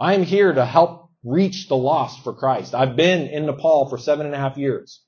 I'm 0.01 0.25
here 0.25 0.53
to 0.53 0.65
help 0.65 1.11
reach 1.25 1.69
the 1.69 1.77
lost 1.77 2.25
for 2.25 2.35
Christ. 2.35 2.75
I've 2.75 2.97
been 2.97 3.29
in 3.29 3.47
Nepal 3.47 3.89
for 3.89 3.99
seven 3.99 4.27
and 4.27 4.35
a 4.35 4.39
half 4.39 4.57
years. 4.57 5.01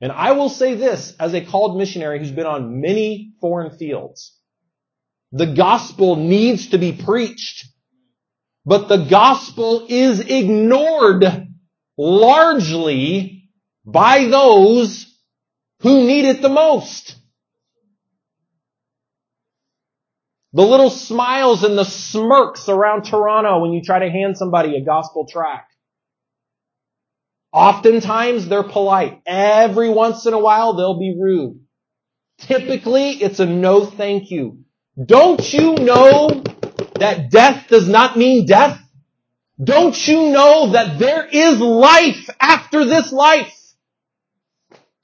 And 0.00 0.12
I 0.12 0.32
will 0.32 0.48
say 0.48 0.74
this 0.74 1.12
as 1.18 1.34
a 1.34 1.44
called 1.44 1.76
missionary 1.76 2.20
who's 2.20 2.30
been 2.30 2.46
on 2.46 2.80
many 2.80 3.32
foreign 3.40 3.76
fields. 3.76 4.39
The 5.32 5.46
gospel 5.46 6.16
needs 6.16 6.68
to 6.68 6.78
be 6.78 6.92
preached, 6.92 7.66
but 8.64 8.88
the 8.88 9.04
gospel 9.04 9.86
is 9.88 10.20
ignored 10.20 11.24
largely 11.96 13.48
by 13.84 14.26
those 14.26 15.06
who 15.80 16.06
need 16.06 16.24
it 16.24 16.42
the 16.42 16.48
most. 16.48 17.16
The 20.52 20.62
little 20.62 20.90
smiles 20.90 21.62
and 21.62 21.78
the 21.78 21.84
smirks 21.84 22.68
around 22.68 23.04
Toronto 23.04 23.60
when 23.60 23.72
you 23.72 23.82
try 23.82 24.00
to 24.00 24.10
hand 24.10 24.36
somebody 24.36 24.76
a 24.76 24.84
gospel 24.84 25.26
tract. 25.30 25.72
Oftentimes 27.52 28.48
they're 28.48 28.64
polite. 28.64 29.20
Every 29.26 29.90
once 29.90 30.26
in 30.26 30.34
a 30.34 30.38
while 30.38 30.74
they'll 30.74 30.98
be 30.98 31.16
rude. 31.16 31.60
Typically 32.38 33.10
it's 33.10 33.38
a 33.38 33.46
no 33.46 33.86
thank 33.86 34.30
you. 34.30 34.64
Don't 35.02 35.52
you 35.52 35.74
know 35.76 36.42
that 36.96 37.30
death 37.30 37.68
does 37.68 37.88
not 37.88 38.16
mean 38.18 38.46
death? 38.46 38.80
Don't 39.62 39.96
you 40.06 40.30
know 40.30 40.72
that 40.72 40.98
there 40.98 41.26
is 41.26 41.58
life 41.58 42.28
after 42.40 42.84
this 42.84 43.12
life? 43.12 43.56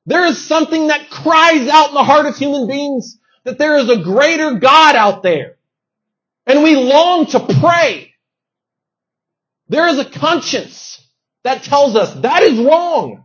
There 0.07 0.25
is 0.27 0.45
something 0.45 0.89
that 0.89 1.11
cries 1.11 1.69
out 1.69 1.89
in 1.89 1.95
the 1.95 2.05
heart 2.05 2.27
of 2.27 2.37
human 2.37 2.67
beings 2.67 3.19
that 3.45 3.59
there 3.59 3.77
is 3.77 3.89
a 3.89 4.03
greater 4.03 4.55
God 4.55 4.97
out 4.97 5.23
there. 5.23 5.57
And 6.47 6.63
we 6.63 6.77
long 6.77 7.27
to 7.27 7.41
pray. 7.41 8.15
There 9.69 9.89
is 9.89 9.99
a 9.99 10.05
conscience 10.05 11.05
that 11.43 11.65
tells 11.65 11.97
us 11.97 12.15
that 12.23 12.43
is 12.43 12.59
wrong. 12.59 13.25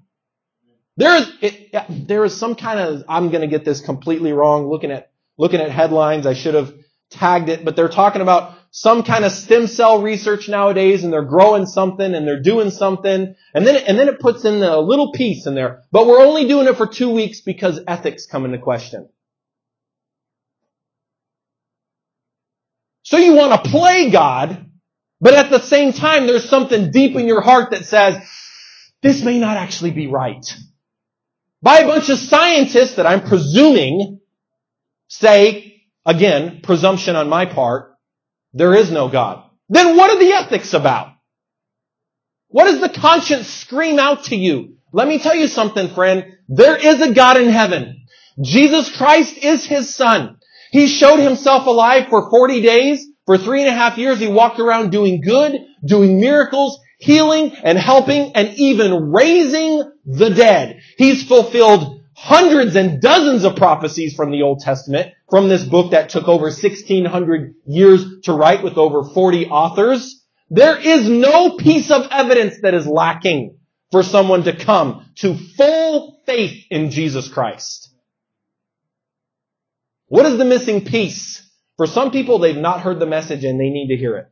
There 0.97 1.17
is, 1.17 1.31
it, 1.41 2.07
there 2.07 2.25
is 2.25 2.35
some 2.35 2.55
kind 2.55 2.79
of, 2.79 3.03
I'm 3.07 3.29
going 3.29 3.41
to 3.41 3.47
get 3.47 3.63
this 3.63 3.81
completely 3.81 4.33
wrong 4.33 4.67
looking 4.67 4.91
at, 4.91 5.10
looking 5.37 5.59
at 5.59 5.71
headlines. 5.71 6.25
I 6.25 6.33
should 6.33 6.55
have 6.55 6.73
tagged 7.09 7.49
it, 7.49 7.65
but 7.65 7.75
they're 7.75 7.89
talking 7.89 8.21
about 8.21 8.55
some 8.71 9.03
kind 9.03 9.25
of 9.25 9.33
stem 9.33 9.67
cell 9.67 10.01
research 10.01 10.47
nowadays 10.47 11.03
and 11.03 11.11
they're 11.11 11.25
growing 11.25 11.65
something 11.65 12.15
and 12.15 12.25
they're 12.25 12.41
doing 12.41 12.71
something. 12.71 13.35
And 13.53 13.67
then, 13.67 13.75
and 13.75 13.99
then 13.99 14.07
it 14.07 14.19
puts 14.19 14.45
in 14.45 14.63
a 14.63 14.79
little 14.79 15.11
piece 15.11 15.45
in 15.45 15.55
there, 15.55 15.83
but 15.91 16.07
we're 16.07 16.25
only 16.25 16.47
doing 16.47 16.67
it 16.67 16.77
for 16.77 16.87
two 16.87 17.09
weeks 17.09 17.41
because 17.41 17.81
ethics 17.85 18.25
come 18.25 18.45
into 18.45 18.57
question. 18.59 19.09
So 23.03 23.17
you 23.17 23.33
want 23.33 23.61
to 23.61 23.69
play 23.69 24.09
God, 24.09 24.67
but 25.19 25.33
at 25.33 25.49
the 25.49 25.59
same 25.59 25.91
time, 25.91 26.27
there's 26.27 26.47
something 26.47 26.91
deep 26.91 27.17
in 27.17 27.27
your 27.27 27.41
heart 27.41 27.71
that 27.71 27.85
says, 27.85 28.15
this 29.01 29.21
may 29.21 29.37
not 29.37 29.57
actually 29.57 29.91
be 29.91 30.07
right. 30.07 30.45
By 31.61 31.79
a 31.79 31.87
bunch 31.87 32.09
of 32.09 32.17
scientists 32.17 32.95
that 32.95 33.05
I'm 33.05 33.27
presuming 33.27 34.20
say, 35.11 35.83
again, 36.05 36.61
presumption 36.63 37.17
on 37.17 37.27
my 37.27 37.45
part, 37.45 37.93
there 38.53 38.73
is 38.73 38.91
no 38.91 39.09
God. 39.09 39.43
Then 39.67 39.97
what 39.97 40.09
are 40.09 40.19
the 40.19 40.31
ethics 40.31 40.73
about? 40.73 41.09
What 42.47 42.65
does 42.65 42.79
the 42.79 42.89
conscience 42.89 43.47
scream 43.47 43.99
out 43.99 44.25
to 44.25 44.35
you? 44.35 44.77
Let 44.93 45.07
me 45.07 45.19
tell 45.19 45.35
you 45.35 45.47
something, 45.47 45.93
friend. 45.93 46.37
There 46.47 46.77
is 46.77 47.01
a 47.01 47.13
God 47.13 47.37
in 47.37 47.49
heaven. 47.49 48.05
Jesus 48.41 48.95
Christ 48.95 49.37
is 49.37 49.65
his 49.65 49.93
son. 49.93 50.37
He 50.71 50.87
showed 50.87 51.19
himself 51.19 51.67
alive 51.67 52.07
for 52.09 52.29
40 52.29 52.61
days. 52.61 53.05
For 53.25 53.37
three 53.37 53.61
and 53.61 53.69
a 53.69 53.73
half 53.73 53.97
years, 53.97 54.19
he 54.19 54.27
walked 54.27 54.59
around 54.59 54.91
doing 54.91 55.21
good, 55.21 55.53
doing 55.85 56.19
miracles, 56.19 56.79
healing 56.99 57.53
and 57.63 57.77
helping 57.77 58.31
and 58.35 58.53
even 58.55 59.11
raising 59.11 59.83
the 60.05 60.29
dead. 60.29 60.81
He's 60.97 61.23
fulfilled 61.27 62.00
hundreds 62.21 62.75
and 62.75 63.01
dozens 63.01 63.43
of 63.43 63.55
prophecies 63.55 64.13
from 64.13 64.29
the 64.29 64.43
Old 64.43 64.59
Testament, 64.59 65.11
from 65.27 65.49
this 65.49 65.63
book 65.63 65.91
that 65.91 66.09
took 66.09 66.27
over 66.27 66.45
1600 66.45 67.55
years 67.65 68.21
to 68.25 68.33
write 68.33 68.63
with 68.63 68.77
over 68.77 69.03
40 69.03 69.47
authors. 69.47 70.23
There 70.51 70.77
is 70.77 71.09
no 71.09 71.57
piece 71.57 71.89
of 71.89 72.07
evidence 72.11 72.61
that 72.61 72.75
is 72.75 72.85
lacking 72.85 73.57
for 73.91 74.03
someone 74.03 74.43
to 74.43 74.55
come 74.55 75.09
to 75.15 75.35
full 75.57 76.21
faith 76.27 76.63
in 76.69 76.91
Jesus 76.91 77.27
Christ. 77.27 77.91
What 80.07 80.27
is 80.27 80.37
the 80.37 80.45
missing 80.45 80.85
piece? 80.85 81.41
For 81.77 81.87
some 81.87 82.11
people, 82.11 82.37
they've 82.37 82.55
not 82.55 82.81
heard 82.81 82.99
the 82.99 83.07
message 83.07 83.43
and 83.43 83.59
they 83.59 83.69
need 83.69 83.87
to 83.87 83.97
hear 83.97 84.17
it. 84.17 84.30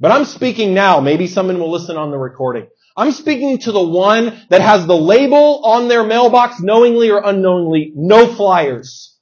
But 0.00 0.12
I'm 0.12 0.24
speaking 0.24 0.74
now. 0.74 1.00
Maybe 1.00 1.26
someone 1.26 1.58
will 1.58 1.70
listen 1.70 1.96
on 1.96 2.10
the 2.10 2.18
recording. 2.18 2.68
I'm 2.96 3.12
speaking 3.12 3.58
to 3.58 3.72
the 3.72 3.86
one 3.86 4.40
that 4.48 4.60
has 4.60 4.86
the 4.86 4.96
label 4.96 5.64
on 5.64 5.88
their 5.88 6.04
mailbox, 6.04 6.60
knowingly 6.60 7.10
or 7.10 7.22
unknowingly, 7.24 7.92
no 7.94 8.26
flyers. 8.34 9.16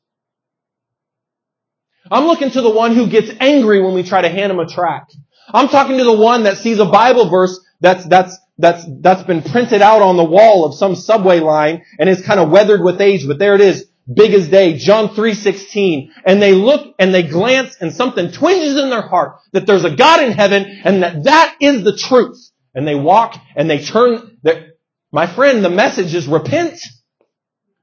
I'm 2.11 2.27
looking 2.27 2.51
to 2.51 2.63
the 2.63 2.71
one 2.71 2.95
who 2.95 3.09
gets 3.09 3.31
angry 3.41 3.83
when 3.83 3.95
we 3.95 4.03
try 4.03 4.23
to 4.23 4.29
hand 4.29 4.53
him 4.53 4.61
a 4.61 4.67
tract. 4.67 5.17
I'm 5.53 5.69
talking 5.69 5.99
to 5.99 6.05
the 6.05 6.17
one 6.17 6.45
that 6.45 6.59
sees 6.59 6.79
a 6.79 6.85
Bible 6.85 7.29
verse 7.29 7.61
that's, 7.81 8.07
that's, 8.07 8.37
that's, 8.59 8.85
that's 9.01 9.23
been 9.25 9.43
printed 9.43 9.83
out 9.83 10.03
on 10.03 10.17
the 10.17 10.25
wall 10.25 10.65
of 10.65 10.75
some 10.75 10.95
subway 10.95 11.41
line 11.41 11.85
and 11.99 12.09
is 12.09 12.25
kind 12.25 12.41
of 12.41 12.51
weathered 12.51 12.83
with 12.83 13.01
age, 13.01 13.27
but 13.27 13.39
there 13.39 13.55
it 13.55 13.61
is. 13.61 13.87
Big 14.13 14.33
as 14.35 14.49
day, 14.49 14.77
John 14.77 15.09
3.16, 15.09 16.11
and 16.25 16.41
they 16.41 16.53
look 16.53 16.95
and 16.99 17.13
they 17.13 17.23
glance 17.23 17.77
and 17.81 17.93
something 17.93 18.31
twinges 18.31 18.77
in 18.77 18.91
their 18.91 19.03
heart 19.03 19.39
that 19.53 19.67
there's 19.67 19.85
a 19.85 19.95
God 19.95 20.23
in 20.23 20.33
heaven 20.33 20.81
and 20.85 21.03
that 21.03 21.25
that 21.25 21.57
is 21.61 21.83
the 21.85 21.97
truth. 21.97 22.39
And 22.75 22.87
they 22.87 22.95
walk 22.95 23.37
and 23.55 23.71
they 23.71 23.83
turn, 23.83 24.39
my 25.11 25.27
friend, 25.27 25.65
the 25.65 25.71
message 25.71 26.15
is 26.15 26.29
repent. 26.29 26.79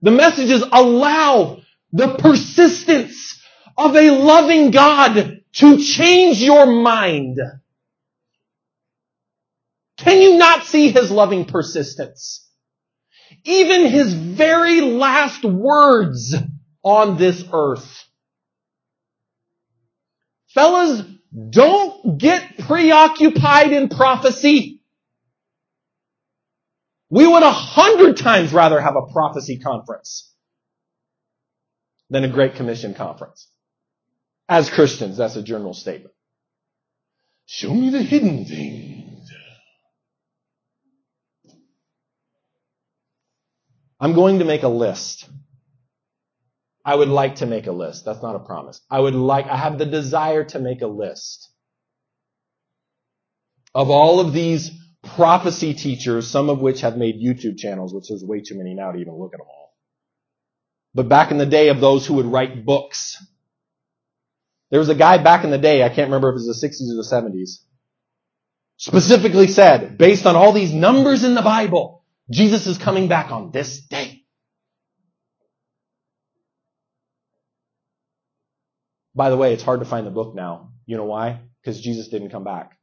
The 0.01 0.11
message 0.11 0.49
is 0.49 0.63
allow 0.71 1.61
the 1.91 2.15
persistence 2.15 3.41
of 3.77 3.95
a 3.95 4.11
loving 4.11 4.71
God 4.71 5.41
to 5.53 5.77
change 5.77 6.41
your 6.41 6.65
mind. 6.65 7.39
Can 9.97 10.21
you 10.21 10.37
not 10.37 10.65
see 10.65 10.91
his 10.91 11.09
loving 11.11 11.45
persistence? 11.45 12.42
Even 13.45 13.87
his 13.87 14.13
very 14.13 14.81
last 14.81 15.43
words 15.43 16.35
on 16.83 17.17
this 17.17 17.43
earth. 17.51 18.05
Fellas, 20.53 21.01
don't 21.49 22.17
get 22.19 22.59
preoccupied 22.59 23.73
in 23.73 23.89
prophecy. 23.89 24.81
We 27.09 27.27
would 27.27 27.43
a 27.43 27.51
hundred 27.51 28.17
times 28.17 28.53
rather 28.53 28.79
have 28.79 28.95
a 28.95 29.11
prophecy 29.11 29.59
conference 29.59 30.31
than 32.09 32.23
a 32.23 32.29
Great 32.29 32.55
Commission 32.55 32.93
conference. 32.93 33.47
As 34.47 34.69
Christians, 34.69 35.17
that's 35.17 35.35
a 35.35 35.43
general 35.43 35.73
statement. 35.73 36.13
Show 37.45 37.73
me 37.73 37.89
the 37.89 38.01
hidden 38.01 38.45
things. 38.45 38.92
I'm 44.03 44.11
going 44.11 44.39
to 44.39 44.45
make 44.45 44.63
a 44.63 44.67
list. 44.67 45.29
I 46.83 46.93
would 46.93 47.07
like 47.07 47.35
to 47.35 47.45
make 47.45 47.67
a 47.67 47.71
list. 47.71 48.03
That's 48.03 48.21
not 48.21 48.35
a 48.35 48.39
promise. 48.39 48.81
I 48.91 48.99
would 48.99 49.15
like, 49.15 49.47
I 49.47 49.55
have 49.55 49.77
the 49.77 49.85
desire 49.85 50.43
to 50.43 50.59
make 50.59 50.81
a 50.81 50.87
list 50.87 51.49
of 53.73 53.89
all 53.89 54.19
of 54.19 54.33
these 54.33 54.71
prophecy 55.15 55.73
teachers, 55.73 56.27
some 56.27 56.49
of 56.49 56.59
which 56.59 56.81
have 56.81 56.97
made 56.97 57.15
YouTube 57.15 57.57
channels, 57.57 57.93
which 57.93 58.11
is 58.11 58.25
way 58.25 58.41
too 58.41 58.57
many 58.57 58.73
now 58.73 58.91
to 58.91 58.99
even 58.99 59.17
look 59.17 59.33
at 59.33 59.37
them 59.37 59.47
all. 59.47 59.73
But 60.93 61.07
back 61.07 61.31
in 61.31 61.37
the 61.37 61.45
day 61.45 61.69
of 61.69 61.79
those 61.79 62.05
who 62.05 62.15
would 62.15 62.25
write 62.25 62.65
books, 62.65 63.25
there 64.69 64.79
was 64.81 64.89
a 64.89 64.95
guy 64.95 65.17
back 65.17 65.45
in 65.45 65.49
the 65.49 65.57
day, 65.57 65.81
I 65.81 65.87
can't 65.87 66.09
remember 66.09 66.27
if 66.27 66.33
it 66.33 66.45
was 66.45 66.59
the 66.59 66.67
60s 66.67 66.91
or 66.91 67.21
the 67.21 67.31
70s, 67.39 67.59
specifically 68.75 69.47
said, 69.47 69.97
based 69.97 70.25
on 70.25 70.35
all 70.35 70.51
these 70.51 70.73
numbers 70.73 71.23
in 71.23 71.35
the 71.35 71.41
Bible, 71.41 72.02
Jesus 72.33 72.67
is 72.67 72.77
coming 72.77 73.07
back 73.07 73.31
on 73.31 73.51
this 73.51 73.79
day. 73.79 74.23
By 79.15 79.29
the 79.29 79.37
way, 79.37 79.53
it's 79.53 79.63
hard 79.63 79.79
to 79.81 79.85
find 79.85 80.07
the 80.07 80.11
book 80.11 80.35
now. 80.35 80.71
You 80.85 80.97
know 80.97 81.05
why? 81.05 81.41
Because 81.61 81.79
Jesus 81.79 82.07
didn't 82.07 82.31
come 82.31 82.43
back 82.43 82.77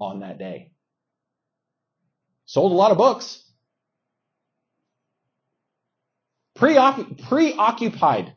on 0.00 0.20
that 0.20 0.38
day. 0.38 0.72
Sold 2.46 2.72
a 2.72 2.74
lot 2.74 2.90
of 2.90 2.98
books. 2.98 3.42
Preoccupied 6.56 8.34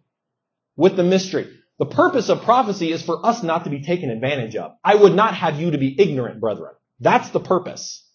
with 0.75 0.95
the 0.95 1.03
mystery. 1.03 1.49
The 1.79 1.87
purpose 1.87 2.29
of 2.29 2.43
prophecy 2.43 2.91
is 2.91 3.01
for 3.01 3.25
us 3.25 3.41
not 3.41 3.63
to 3.63 3.71
be 3.71 3.81
taken 3.81 4.11
advantage 4.11 4.55
of. 4.55 4.73
I 4.83 4.93
would 4.95 5.15
not 5.15 5.33
have 5.33 5.59
you 5.59 5.71
to 5.71 5.79
be 5.79 5.99
ignorant, 5.99 6.39
brethren. 6.39 6.73
That's 6.99 7.29
the 7.29 7.39
purpose. 7.39 8.07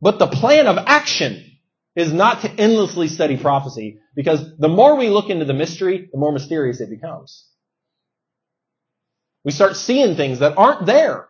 But 0.00 0.18
the 0.18 0.26
plan 0.26 0.66
of 0.66 0.78
action 0.78 1.44
is 1.94 2.12
not 2.12 2.42
to 2.42 2.50
endlessly 2.50 3.08
study 3.08 3.36
prophecy 3.36 4.00
because 4.14 4.56
the 4.58 4.68
more 4.68 4.96
we 4.96 5.08
look 5.08 5.28
into 5.28 5.44
the 5.44 5.54
mystery, 5.54 6.08
the 6.10 6.18
more 6.18 6.32
mysterious 6.32 6.80
it 6.80 6.90
becomes. 6.90 7.46
We 9.44 9.52
start 9.52 9.76
seeing 9.76 10.16
things 10.16 10.38
that 10.38 10.56
aren't 10.56 10.86
there. 10.86 11.28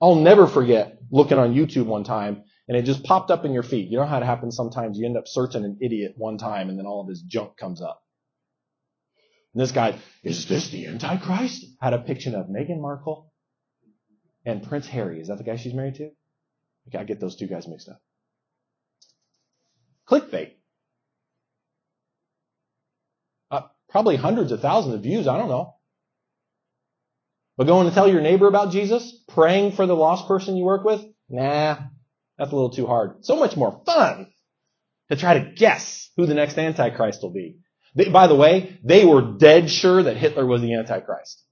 I'll 0.00 0.16
never 0.16 0.46
forget 0.46 0.98
looking 1.10 1.38
on 1.38 1.54
YouTube 1.54 1.86
one 1.86 2.04
time 2.04 2.44
and 2.68 2.76
it 2.76 2.82
just 2.82 3.04
popped 3.04 3.30
up 3.30 3.44
in 3.44 3.52
your 3.52 3.62
feed. 3.62 3.90
You 3.90 3.98
know 3.98 4.06
how 4.06 4.18
it 4.18 4.24
happens 4.24 4.56
sometimes? 4.56 4.96
You 4.96 5.06
end 5.06 5.16
up 5.16 5.26
searching 5.26 5.64
an 5.64 5.78
idiot 5.80 6.14
one 6.16 6.38
time 6.38 6.68
and 6.68 6.78
then 6.78 6.86
all 6.86 7.02
of 7.02 7.08
his 7.08 7.20
junk 7.20 7.56
comes 7.56 7.82
up. 7.82 8.02
And 9.52 9.60
this 9.60 9.72
guy, 9.72 9.98
is 10.22 10.46
this 10.46 10.70
the 10.70 10.86
Antichrist? 10.86 11.66
Had 11.80 11.92
a 11.92 11.98
picture 11.98 12.30
of 12.36 12.46
Meghan 12.46 12.80
Markle 12.80 13.32
and 14.46 14.62
Prince 14.62 14.86
Harry. 14.86 15.20
Is 15.20 15.28
that 15.28 15.38
the 15.38 15.44
guy 15.44 15.56
she's 15.56 15.74
married 15.74 15.96
to? 15.96 16.10
I 16.98 17.04
get 17.04 17.20
those 17.20 17.36
two 17.36 17.46
guys 17.46 17.68
mixed 17.68 17.88
up. 17.88 18.00
Clickbait. 20.08 20.52
Uh, 23.50 23.62
probably 23.88 24.16
hundreds 24.16 24.52
of 24.52 24.60
thousands 24.60 24.94
of 24.94 25.02
views. 25.02 25.28
I 25.28 25.38
don't 25.38 25.48
know. 25.48 25.76
But 27.56 27.66
going 27.66 27.88
to 27.88 27.94
tell 27.94 28.08
your 28.08 28.22
neighbor 28.22 28.48
about 28.48 28.72
Jesus, 28.72 29.22
praying 29.28 29.72
for 29.72 29.86
the 29.86 29.94
lost 29.94 30.26
person 30.26 30.56
you 30.56 30.64
work 30.64 30.84
with, 30.84 31.04
nah, 31.28 31.78
that's 32.38 32.52
a 32.52 32.54
little 32.54 32.70
too 32.70 32.86
hard. 32.86 33.24
So 33.24 33.36
much 33.36 33.56
more 33.56 33.82
fun 33.84 34.28
to 35.10 35.16
try 35.16 35.38
to 35.38 35.52
guess 35.52 36.10
who 36.16 36.26
the 36.26 36.34
next 36.34 36.56
Antichrist 36.56 37.22
will 37.22 37.32
be. 37.32 37.58
They, 37.94 38.08
by 38.08 38.28
the 38.28 38.34
way, 38.34 38.78
they 38.82 39.04
were 39.04 39.36
dead 39.36 39.70
sure 39.70 40.02
that 40.02 40.16
Hitler 40.16 40.46
was 40.46 40.62
the 40.62 40.74
Antichrist. 40.74 41.44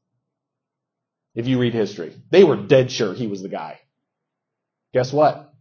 If 1.34 1.46
you 1.46 1.58
read 1.58 1.74
history, 1.74 2.14
they 2.30 2.42
were 2.42 2.56
dead 2.56 2.90
sure 2.90 3.12
he 3.12 3.26
was 3.26 3.42
the 3.42 3.48
guy. 3.48 3.78
Guess 4.92 5.12
what? 5.12 5.52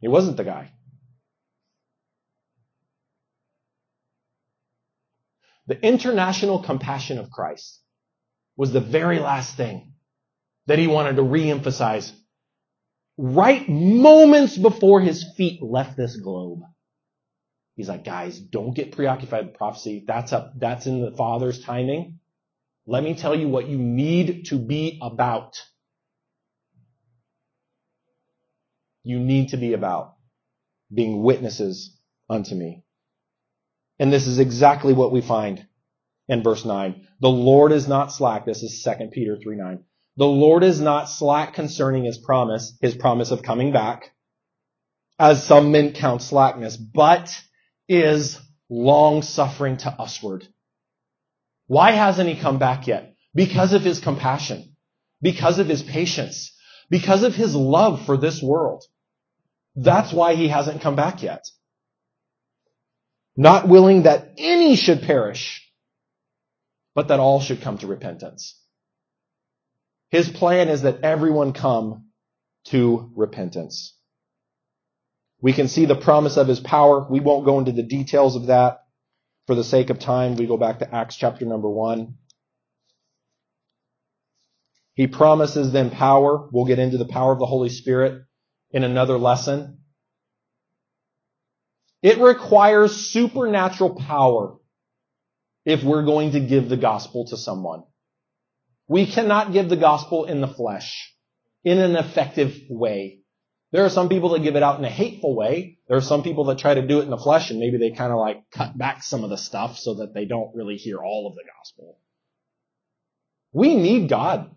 He 0.00 0.08
wasn't 0.08 0.36
the 0.36 0.44
guy. 0.44 0.72
The 5.66 5.80
international 5.80 6.62
compassion 6.62 7.18
of 7.18 7.30
Christ 7.30 7.80
was 8.56 8.72
the 8.72 8.80
very 8.80 9.18
last 9.20 9.56
thing 9.56 9.92
that 10.66 10.78
he 10.78 10.86
wanted 10.86 11.16
to 11.16 11.22
reemphasize 11.22 12.12
right 13.16 13.68
moments 13.68 14.56
before 14.56 15.00
his 15.00 15.24
feet 15.36 15.62
left 15.62 15.96
this 15.96 16.16
globe. 16.16 16.60
He's 17.76 17.88
like, 17.88 18.04
guys, 18.04 18.38
don't 18.38 18.74
get 18.74 18.92
preoccupied 18.92 19.46
with 19.46 19.54
prophecy. 19.54 20.04
That's 20.06 20.32
up, 20.32 20.52
that's 20.58 20.86
in 20.86 21.00
the 21.00 21.12
Father's 21.12 21.60
timing. 21.60 22.18
Let 22.86 23.02
me 23.02 23.14
tell 23.14 23.34
you 23.34 23.48
what 23.48 23.68
you 23.68 23.78
need 23.78 24.46
to 24.46 24.58
be 24.58 24.98
about. 25.00 25.62
You 29.04 29.18
need 29.18 29.50
to 29.50 29.56
be 29.56 29.72
about 29.72 30.14
being 30.92 31.22
witnesses 31.22 31.96
unto 32.28 32.54
me. 32.54 32.84
And 33.98 34.12
this 34.12 34.26
is 34.26 34.38
exactly 34.38 34.92
what 34.92 35.12
we 35.12 35.20
find 35.20 35.66
in 36.28 36.42
verse 36.42 36.64
9. 36.64 37.06
The 37.20 37.28
Lord 37.28 37.72
is 37.72 37.88
not 37.88 38.12
slack. 38.12 38.44
This 38.44 38.62
is 38.62 38.82
2 38.82 39.08
Peter 39.12 39.36
3 39.36 39.56
9. 39.56 39.84
The 40.16 40.26
Lord 40.26 40.62
is 40.62 40.80
not 40.80 41.08
slack 41.08 41.54
concerning 41.54 42.04
his 42.04 42.18
promise, 42.18 42.76
his 42.80 42.94
promise 42.94 43.30
of 43.30 43.42
coming 43.42 43.72
back, 43.72 44.12
as 45.18 45.46
some 45.46 45.72
men 45.72 45.92
count 45.92 46.20
slackness, 46.20 46.76
but 46.76 47.34
is 47.88 48.38
long 48.68 49.22
suffering 49.22 49.78
to 49.78 49.96
usward. 49.98 50.46
Why 51.66 51.92
hasn't 51.92 52.28
he 52.28 52.34
come 52.34 52.58
back 52.58 52.86
yet? 52.86 53.14
Because 53.34 53.72
of 53.72 53.82
his 53.82 54.00
compassion, 54.00 54.76
because 55.22 55.58
of 55.58 55.68
his 55.68 55.82
patience, 55.82 56.52
because 56.92 57.22
of 57.22 57.34
his 57.34 57.56
love 57.56 58.04
for 58.04 58.18
this 58.18 58.42
world. 58.42 58.84
That's 59.74 60.12
why 60.12 60.34
he 60.34 60.48
hasn't 60.48 60.82
come 60.82 60.94
back 60.94 61.22
yet. 61.22 61.42
Not 63.34 63.66
willing 63.66 64.02
that 64.02 64.34
any 64.36 64.76
should 64.76 65.00
perish, 65.00 65.66
but 66.94 67.08
that 67.08 67.18
all 67.18 67.40
should 67.40 67.62
come 67.62 67.78
to 67.78 67.86
repentance. 67.86 68.60
His 70.10 70.28
plan 70.28 70.68
is 70.68 70.82
that 70.82 71.00
everyone 71.02 71.54
come 71.54 72.08
to 72.66 73.10
repentance. 73.16 73.96
We 75.40 75.54
can 75.54 75.68
see 75.68 75.86
the 75.86 75.96
promise 75.96 76.36
of 76.36 76.46
his 76.46 76.60
power. 76.60 77.06
We 77.08 77.20
won't 77.20 77.46
go 77.46 77.58
into 77.58 77.72
the 77.72 77.82
details 77.82 78.36
of 78.36 78.48
that 78.48 78.84
for 79.46 79.54
the 79.54 79.64
sake 79.64 79.88
of 79.88 79.98
time. 79.98 80.36
We 80.36 80.46
go 80.46 80.58
back 80.58 80.80
to 80.80 80.94
Acts 80.94 81.16
chapter 81.16 81.46
number 81.46 81.70
one. 81.70 82.16
He 84.94 85.06
promises 85.06 85.72
them 85.72 85.90
power. 85.90 86.48
We'll 86.52 86.66
get 86.66 86.78
into 86.78 86.98
the 86.98 87.06
power 87.06 87.32
of 87.32 87.38
the 87.38 87.46
Holy 87.46 87.70
Spirit 87.70 88.22
in 88.70 88.84
another 88.84 89.18
lesson. 89.18 89.78
It 92.02 92.18
requires 92.18 92.94
supernatural 92.94 93.94
power 93.94 94.56
if 95.64 95.82
we're 95.84 96.04
going 96.04 96.32
to 96.32 96.40
give 96.40 96.68
the 96.68 96.76
gospel 96.76 97.26
to 97.28 97.36
someone. 97.36 97.84
We 98.88 99.06
cannot 99.06 99.52
give 99.52 99.68
the 99.68 99.76
gospel 99.76 100.24
in 100.24 100.40
the 100.40 100.48
flesh 100.48 101.14
in 101.64 101.78
an 101.78 101.96
effective 101.96 102.54
way. 102.68 103.20
There 103.70 103.84
are 103.84 103.90
some 103.90 104.10
people 104.10 104.30
that 104.30 104.42
give 104.42 104.56
it 104.56 104.62
out 104.62 104.78
in 104.78 104.84
a 104.84 104.90
hateful 104.90 105.34
way. 105.34 105.78
There 105.88 105.96
are 105.96 106.02
some 106.02 106.22
people 106.22 106.44
that 106.46 106.58
try 106.58 106.74
to 106.74 106.86
do 106.86 106.98
it 106.98 107.04
in 107.04 107.10
the 107.10 107.16
flesh 107.16 107.50
and 107.50 107.58
maybe 107.58 107.78
they 107.78 107.92
kind 107.92 108.12
of 108.12 108.18
like 108.18 108.42
cut 108.50 108.76
back 108.76 109.02
some 109.02 109.24
of 109.24 109.30
the 109.30 109.38
stuff 109.38 109.78
so 109.78 109.94
that 109.94 110.12
they 110.12 110.26
don't 110.26 110.54
really 110.54 110.76
hear 110.76 110.98
all 110.98 111.28
of 111.28 111.34
the 111.36 111.44
gospel. 111.56 111.98
We 113.52 113.76
need 113.76 114.10
God. 114.10 114.54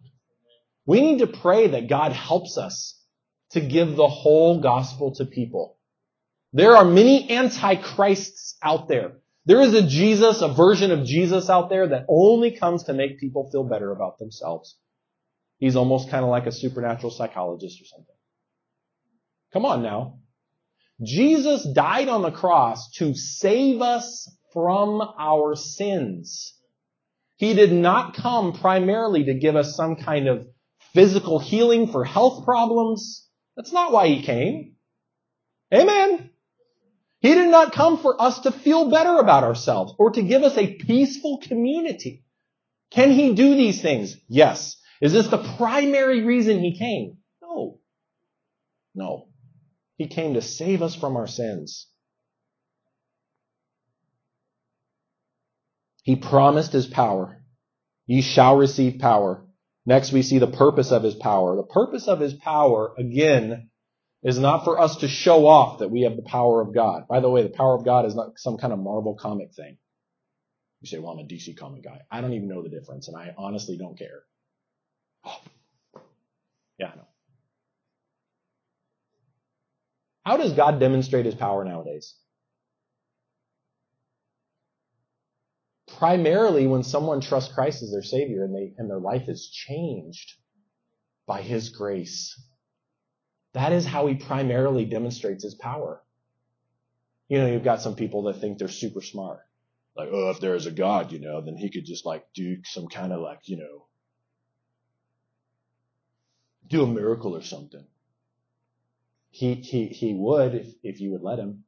We 0.86 1.02
need 1.02 1.20
to 1.20 1.28
pray 1.28 1.68
that 1.68 1.90
God 1.90 2.12
helps 2.12 2.58
us 2.58 3.02
to 3.52 3.62
give 3.62 3.96
the 3.96 4.08
whole 4.08 4.62
gospel 4.62 5.16
to 5.16 5.26
people. 5.26 5.78
There 6.54 6.76
are 6.76 6.86
many 6.86 7.30
antichrists 7.30 8.56
out 8.62 8.88
there. 8.88 9.14
There 9.46 9.62
is 9.62 9.74
a 9.74 9.86
Jesus, 9.86 10.42
a 10.42 10.54
version 10.54 10.92
of 10.92 11.06
Jesus 11.06 11.50
out 11.50 11.70
there 11.70 11.88
that 11.90 12.06
only 12.08 12.52
comes 12.52 12.84
to 12.84 12.94
make 12.94 13.20
people 13.20 13.50
feel 13.52 13.64
better 13.64 13.92
about 13.92 14.18
themselves. 14.18 14.78
He's 15.58 15.76
almost 15.76 16.10
kind 16.10 16.24
of 16.24 16.30
like 16.30 16.48
a 16.48 16.52
supernatural 16.52 17.12
psychologist 17.12 17.82
or 17.82 17.86
something. 17.86 18.16
Come 19.54 19.66
on 19.66 19.84
now. 19.84 20.20
Jesus 21.04 21.68
died 21.74 22.08
on 22.08 22.22
the 22.22 22.32
cross 22.32 22.90
to 22.98 23.14
save 23.14 23.82
us 23.82 24.30
from 24.54 25.02
our 25.20 25.56
sins. 25.56 26.58
He 27.36 27.54
did 27.54 27.72
not 27.72 28.16
come 28.16 28.54
primarily 28.54 29.26
to 29.26 29.34
give 29.34 29.56
us 29.56 29.76
some 29.76 29.98
kind 29.98 30.28
of 30.28 30.48
physical 30.96 31.38
healing 31.38 31.88
for 31.92 32.04
health 32.04 32.46
problems. 32.46 33.28
That's 33.56 33.74
not 33.74 33.92
why 33.92 34.08
he 34.08 34.24
came. 34.24 34.76
Amen. 35.72 36.32
He 37.20 37.34
did 37.34 37.50
not 37.50 37.74
come 37.74 37.98
for 37.98 38.20
us 38.22 38.40
to 38.42 38.52
feel 38.52 38.90
better 38.90 39.18
about 39.18 39.44
ourselves 39.44 39.94
or 40.00 40.12
to 40.12 40.22
give 40.24 40.44
us 40.44 40.58
a 40.58 40.76
peaceful 40.76 41.40
community. 41.40 42.24
Can 42.92 43.12
he 43.12 43.34
do 43.34 43.56
these 43.56 43.82
things? 43.82 44.16
Yes. 44.28 44.78
Is 45.02 45.12
this 45.12 45.28
the 45.28 45.56
primary 45.58 46.24
reason 46.24 46.60
he 46.60 46.78
came? 46.78 47.18
No. 47.42 47.80
No. 48.94 49.28
He 49.98 50.08
came 50.08 50.36
to 50.36 50.42
save 50.42 50.82
us 50.82 50.96
from 50.96 51.18
our 51.18 51.28
sins. 51.28 51.88
He 56.04 56.16
promised 56.16 56.72
his 56.72 56.86
power. 56.86 57.44
Ye 58.06 58.22
shall 58.22 58.56
receive 58.56 59.00
power. 59.00 59.45
Next, 59.86 60.12
we 60.12 60.24
see 60.24 60.40
the 60.40 60.48
purpose 60.48 60.92
of 60.92 61.04
his 61.04 61.16
power. 61.16 61.56
The 61.56 61.64
purpose 61.64 62.08
of 62.08 62.20
his 62.20 62.34
power, 62.34 62.94
again, 62.98 63.70
is 64.24 64.40
not 64.40 64.64
for 64.64 64.80
us 64.80 64.98
to 64.98 65.08
show 65.08 65.46
off 65.46 65.80
that 65.80 65.92
we 65.92 66.02
have 66.02 66.16
the 66.16 66.24
power 66.24 66.62
of 66.62 66.74
God. 66.74 67.08
By 67.08 67.20
the 67.20 67.30
way, 67.30 67.44
the 67.44 67.50
power 67.50 67.76
of 67.76 67.86
God 67.86 68.06
is 68.06 68.16
not 68.16 68.40
some 68.40 68.58
kind 68.58 68.74
of 68.74 68.80
Marvel 68.80 69.16
comic 69.16 69.54
thing. 69.54 69.78
You 70.82 70.88
say, 70.88 70.98
well, 70.98 71.12
I'm 71.12 71.20
a 71.20 71.28
DC 71.28 71.58
comic 71.58 71.84
guy. 71.84 72.02
I 72.10 72.22
don't 72.22 72.34
even 72.34 72.48
know 72.48 72.64
the 72.64 72.70
difference, 72.70 73.08
and 73.08 73.16
I 73.16 73.34
honestly 73.38 73.78
don't 73.78 73.98
care. 73.98 74.24
Oh. 75.26 75.38
Yeah, 76.78 76.88
I 76.88 76.96
know. 76.98 77.08
How 80.26 80.36
does 80.36 80.52
God 80.52 80.78
demonstrate 80.82 81.26
his 81.26 81.36
power 81.36 81.64
nowadays? 81.64 82.16
Primarily 85.98 86.68
when 86.68 86.84
someone 86.84 87.22
trusts 87.22 87.54
Christ 87.54 87.84
as 87.84 87.92
their 87.92 88.04
Savior 88.04 88.44
and, 88.44 88.56
they, 88.56 88.74
and 88.78 88.90
their 88.90 89.00
life 89.00 89.28
is 89.28 89.50
changed 89.50 90.34
by 91.28 91.42
His 91.42 91.70
grace. 91.70 92.40
That 93.54 93.72
is 93.72 93.86
how 93.86 94.08
He 94.08 94.16
primarily 94.16 94.86
demonstrates 94.86 95.44
His 95.44 95.56
power. 95.56 96.02
You 97.28 97.40
know, 97.40 97.48
you've 97.48 97.64
got 97.64 97.82
some 97.82 97.96
people 97.96 98.24
that 98.24 98.40
think 98.40 98.58
they're 98.58 98.68
super 98.68 99.02
smart. 99.02 99.42
Like, 99.96 100.10
oh, 100.12 100.30
if 100.30 100.40
there 100.40 100.56
is 100.56 100.66
a 100.66 100.72
God, 100.72 101.12
you 101.12 101.20
know, 101.20 101.42
then 101.42 101.58
He 101.58 101.70
could 101.70 101.86
just 101.86 102.06
like 102.06 102.26
do 102.34 102.58
some 102.64 102.88
kind 102.88 103.12
of 103.12 103.22
like, 103.22 103.42
you 103.46 103.58
know, 103.58 103.88
do 106.68 106.84
a 106.84 106.88
miracle 106.88 107.36
or 107.36 107.44
something. 107.44 107.86
He, 109.30 109.56
he, 109.56 109.88
he 109.88 110.14
would 110.14 110.56
if, 110.56 110.68
if 110.82 111.02
you 111.02 111.12
would 111.12 111.22
let 111.22 111.40
Him 111.40 111.65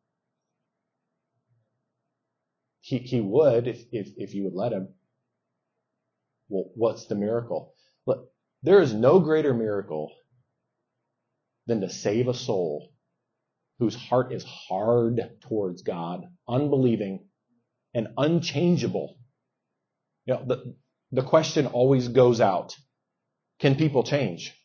he, 2.87 2.99
he 2.99 3.19
would 3.19 3.67
if, 3.67 3.83
if, 3.91 4.07
if 4.15 4.33
you 4.33 4.45
would 4.45 4.53
let 4.53 4.71
him. 4.71 4.87
Well, 6.47 6.71
what's 6.75 7.07
the 7.07 7.15
miracle? 7.15 7.73
Look, 8.05 8.29
there 8.63 8.81
is 8.81 8.93
no 8.93 9.19
greater 9.19 9.53
miracle 9.53 10.09
than 11.65 11.81
to 11.81 11.89
save 11.89 12.29
a 12.29 12.33
soul 12.33 12.93
whose 13.79 13.93
heart 13.93 14.31
is 14.31 14.45
hard 14.45 15.19
towards 15.41 15.81
God, 15.81 16.27
unbelieving, 16.47 17.27
and 17.93 18.07
unchangeable. 18.17 19.17
You 20.25 20.35
know, 20.35 20.45
the, 20.47 20.75
the 21.11 21.23
question 21.23 21.67
always 21.67 22.07
goes 22.07 22.39
out. 22.39 22.73
Can 23.59 23.75
people 23.75 24.03
change? 24.03 24.55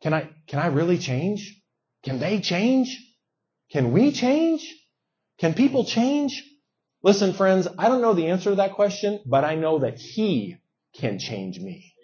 Can 0.00 0.14
I, 0.14 0.30
can 0.46 0.58
I 0.58 0.68
really 0.68 0.96
change? 0.96 1.60
Can 2.02 2.18
they 2.18 2.40
change? 2.40 2.98
Can 3.70 3.92
we 3.92 4.10
change? 4.10 4.74
Can 5.40 5.54
people 5.54 5.84
change? 5.84 6.44
Listen, 7.02 7.32
friends, 7.32 7.66
I 7.78 7.88
don't 7.88 8.02
know 8.02 8.12
the 8.12 8.28
answer 8.28 8.50
to 8.50 8.56
that 8.56 8.74
question, 8.74 9.20
but 9.24 9.42
I 9.42 9.54
know 9.54 9.78
that 9.80 9.98
He 9.98 10.58
can 10.94 11.18
change 11.18 11.58
me. 11.58 11.94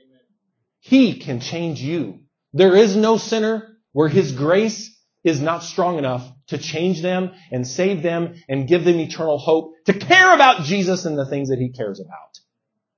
He 0.80 1.18
can 1.18 1.40
change 1.40 1.80
you. 1.80 2.20
There 2.54 2.74
is 2.74 2.96
no 2.96 3.18
sinner 3.18 3.76
where 3.92 4.08
His 4.08 4.32
grace 4.32 4.98
is 5.22 5.40
not 5.40 5.64
strong 5.64 5.98
enough 5.98 6.26
to 6.46 6.56
change 6.56 7.02
them 7.02 7.32
and 7.50 7.66
save 7.66 8.02
them 8.02 8.36
and 8.48 8.68
give 8.68 8.84
them 8.84 8.98
eternal 9.00 9.38
hope 9.38 9.74
to 9.84 9.92
care 9.92 10.32
about 10.32 10.62
Jesus 10.62 11.04
and 11.04 11.18
the 11.18 11.26
things 11.26 11.50
that 11.50 11.58
He 11.58 11.72
cares 11.72 12.00
about. 12.00 12.38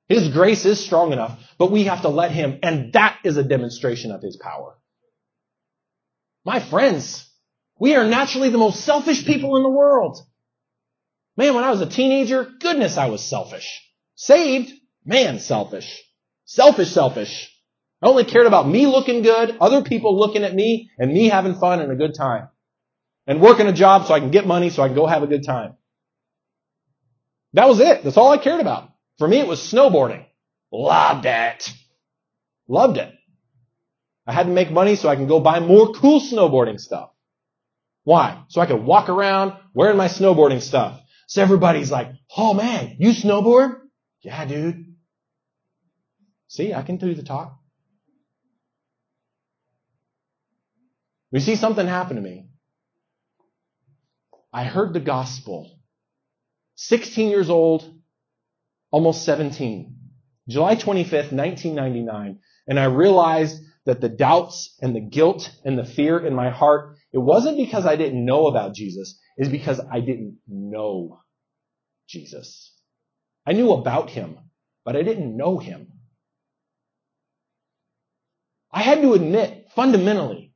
His 0.08 0.28
grace 0.28 0.64
is 0.64 0.78
strong 0.78 1.12
enough, 1.12 1.38
but 1.58 1.72
we 1.72 1.84
have 1.84 2.02
to 2.02 2.08
let 2.08 2.30
Him, 2.30 2.60
and 2.62 2.92
that 2.92 3.18
is 3.24 3.36
a 3.36 3.42
demonstration 3.42 4.12
of 4.12 4.22
His 4.22 4.36
power. 4.36 4.76
My 6.44 6.60
friends, 6.60 7.28
we 7.80 7.94
are 7.96 8.06
naturally 8.06 8.50
the 8.50 8.58
most 8.58 8.84
selfish 8.84 9.24
people 9.24 9.56
in 9.56 9.62
the 9.62 9.68
world. 9.68 10.18
Man, 11.38 11.54
when 11.54 11.62
I 11.62 11.70
was 11.70 11.80
a 11.80 11.86
teenager, 11.86 12.48
goodness, 12.58 12.98
I 12.98 13.06
was 13.10 13.22
selfish. 13.22 13.80
Saved, 14.16 14.72
man, 15.04 15.38
selfish. 15.38 16.02
Selfish, 16.44 16.90
selfish. 16.90 17.48
I 18.02 18.08
only 18.08 18.24
cared 18.24 18.48
about 18.48 18.66
me 18.66 18.88
looking 18.88 19.22
good, 19.22 19.56
other 19.60 19.82
people 19.82 20.18
looking 20.18 20.42
at 20.42 20.52
me, 20.52 20.90
and 20.98 21.12
me 21.12 21.28
having 21.28 21.54
fun 21.54 21.80
and 21.80 21.92
a 21.92 21.94
good 21.94 22.16
time. 22.16 22.48
And 23.24 23.40
working 23.40 23.68
a 23.68 23.72
job 23.72 24.06
so 24.06 24.14
I 24.14 24.18
can 24.18 24.32
get 24.32 24.48
money 24.48 24.68
so 24.68 24.82
I 24.82 24.88
can 24.88 24.96
go 24.96 25.06
have 25.06 25.22
a 25.22 25.28
good 25.28 25.44
time. 25.46 25.74
That 27.52 27.68
was 27.68 27.78
it. 27.78 28.02
That's 28.02 28.16
all 28.16 28.32
I 28.32 28.38
cared 28.38 28.60
about. 28.60 28.90
For 29.18 29.28
me, 29.28 29.38
it 29.38 29.46
was 29.46 29.60
snowboarding. 29.60 30.24
Loved 30.72 31.24
it. 31.24 31.72
Loved 32.66 32.98
it. 32.98 33.14
I 34.26 34.32
had 34.32 34.46
to 34.46 34.52
make 34.52 34.72
money 34.72 34.96
so 34.96 35.08
I 35.08 35.14
can 35.14 35.28
go 35.28 35.38
buy 35.38 35.60
more 35.60 35.92
cool 35.92 36.20
snowboarding 36.20 36.80
stuff. 36.80 37.10
Why? 38.02 38.42
So 38.48 38.60
I 38.60 38.66
could 38.66 38.82
walk 38.82 39.08
around 39.08 39.52
wearing 39.72 39.96
my 39.96 40.08
snowboarding 40.08 40.62
stuff. 40.62 41.00
So 41.28 41.42
everybody's 41.42 41.90
like, 41.90 42.10
oh 42.36 42.54
man, 42.54 42.96
you 42.98 43.10
snowboard? 43.10 43.76
Yeah, 44.22 44.44
dude. 44.46 44.96
See, 46.48 46.72
I 46.72 46.82
can 46.82 46.96
do 46.96 47.14
the 47.14 47.22
talk. 47.22 47.58
We 51.30 51.40
see 51.40 51.56
something 51.56 51.86
happen 51.86 52.16
to 52.16 52.22
me. 52.22 52.48
I 54.54 54.64
heard 54.64 54.94
the 54.94 55.00
gospel. 55.00 55.78
16 56.76 57.28
years 57.28 57.50
old, 57.50 57.84
almost 58.90 59.24
17. 59.24 59.96
July 60.48 60.76
25th, 60.76 61.32
1999. 61.32 62.38
And 62.66 62.80
I 62.80 62.84
realized 62.84 63.62
that 63.84 64.00
the 64.00 64.08
doubts 64.08 64.74
and 64.80 64.96
the 64.96 65.00
guilt 65.00 65.50
and 65.62 65.78
the 65.78 65.84
fear 65.84 66.18
in 66.18 66.34
my 66.34 66.48
heart, 66.48 66.96
it 67.12 67.18
wasn't 67.18 67.56
because 67.58 67.86
I 67.86 67.96
didn't 67.96 68.24
know 68.24 68.48
about 68.48 68.74
Jesus. 68.74 69.18
It's 69.36 69.50
because 69.50 69.80
I 69.92 70.00
didn't 70.00 70.38
know 70.48 71.20
Jesus. 72.08 72.74
I 73.46 73.52
knew 73.52 73.72
about 73.72 74.10
him, 74.10 74.38
but 74.84 74.96
I 74.96 75.02
didn't 75.02 75.36
know 75.36 75.58
him. 75.58 75.92
I 78.72 78.82
had 78.82 79.02
to 79.02 79.14
admit, 79.14 79.68
fundamentally, 79.74 80.54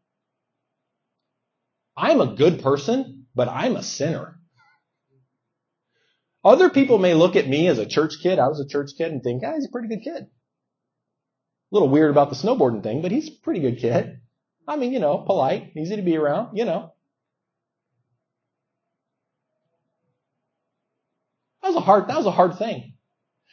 I'm 1.96 2.20
a 2.20 2.34
good 2.36 2.62
person, 2.62 3.26
but 3.34 3.48
I'm 3.48 3.76
a 3.76 3.82
sinner. 3.82 4.38
Other 6.44 6.70
people 6.70 6.98
may 6.98 7.14
look 7.14 7.36
at 7.36 7.48
me 7.48 7.68
as 7.68 7.78
a 7.78 7.86
church 7.86 8.14
kid. 8.22 8.38
I 8.38 8.48
was 8.48 8.60
a 8.60 8.68
church 8.68 8.92
kid 8.98 9.12
and 9.12 9.22
think, 9.22 9.42
ah, 9.46 9.54
he's 9.54 9.66
a 9.66 9.70
pretty 9.72 9.88
good 9.88 10.02
kid 10.04 10.24
A 10.24 11.74
little 11.74 11.88
weird 11.88 12.10
about 12.10 12.30
the 12.30 12.36
snowboarding 12.36 12.82
thing, 12.82 13.02
but 13.02 13.12
he's 13.12 13.28
a 13.28 13.40
pretty 13.42 13.60
good 13.60 13.78
kid. 13.78 14.20
I 14.66 14.76
mean, 14.76 14.92
you 14.92 15.00
know, 15.00 15.18
polite, 15.18 15.72
easy 15.76 15.96
to 15.96 16.02
be 16.02 16.16
around, 16.16 16.56
you 16.56 16.64
know. 16.64 16.92
That 21.62 21.68
was 21.68 21.76
a 21.76 21.80
hard, 21.80 22.08
that 22.08 22.16
was 22.16 22.26
a 22.26 22.30
hard 22.30 22.58
thing. 22.58 22.94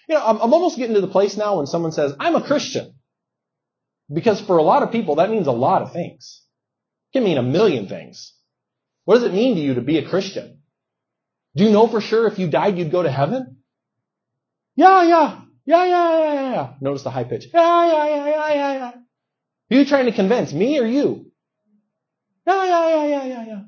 You 0.08 0.15
know, 0.15 0.26
I'm, 0.26 0.38
I'm 0.41 0.54
almost 0.54 0.78
getting 0.78 0.95
to 0.95 1.02
the 1.02 1.08
place 1.08 1.38
now 1.38 1.58
when 1.58 1.67
someone 1.67 1.91
says, 1.91 2.13
I'm 2.19 2.36
a 2.36 2.41
Christian. 2.41 2.95
Because 4.12 4.41
for 4.41 4.57
a 4.57 4.64
lot 4.64 4.82
of 4.82 4.91
people, 4.91 5.16
that 5.16 5.30
means 5.30 5.47
a 5.47 5.51
lot 5.51 5.84
of 5.84 5.93
things. 5.93 6.41
It 7.12 7.20
can 7.20 7.24
mean 7.24 7.38
a 7.38 7.43
million 7.43 7.88
things. 7.88 8.34
What 9.05 9.16
does 9.16 9.24
it 9.24 9.34
mean 9.34 9.55
to 9.55 9.62
you 9.62 9.76
to 9.76 9.82
be 9.82 9.99
a 9.99 10.07
Christian? 10.10 10.62
Do 11.55 11.64
you 11.64 11.72
know 11.72 11.88
for 11.88 12.01
sure 12.01 12.28
if 12.28 12.39
you 12.39 12.47
died, 12.49 12.78
you'd 12.78 12.91
go 12.91 13.03
to 13.03 13.12
heaven? 13.12 13.57
Yeah, 14.76 15.03
yeah. 15.03 15.41
Yeah, 15.66 15.86
yeah, 15.86 16.20
yeah, 16.20 16.34
yeah, 16.34 16.51
yeah. 16.51 16.74
Notice 16.82 17.03
the 17.03 17.12
high 17.12 17.26
pitch. 17.26 17.47
Yeah, 17.53 17.86
yeah, 17.86 18.07
yeah, 18.07 18.28
yeah, 18.28 18.53
yeah, 18.53 18.74
yeah. 18.74 18.91
Who 19.70 19.76
are 19.76 19.80
you 19.80 19.86
trying 19.86 20.05
to 20.05 20.11
convince, 20.11 20.53
me 20.53 20.80
or 20.80 20.86
you? 20.86 21.32
Yeah, 22.47 22.65
yeah, 22.65 22.89
yeah, 22.89 23.05
yeah, 23.05 23.26
yeah, 23.26 23.45
yeah. 23.45 23.61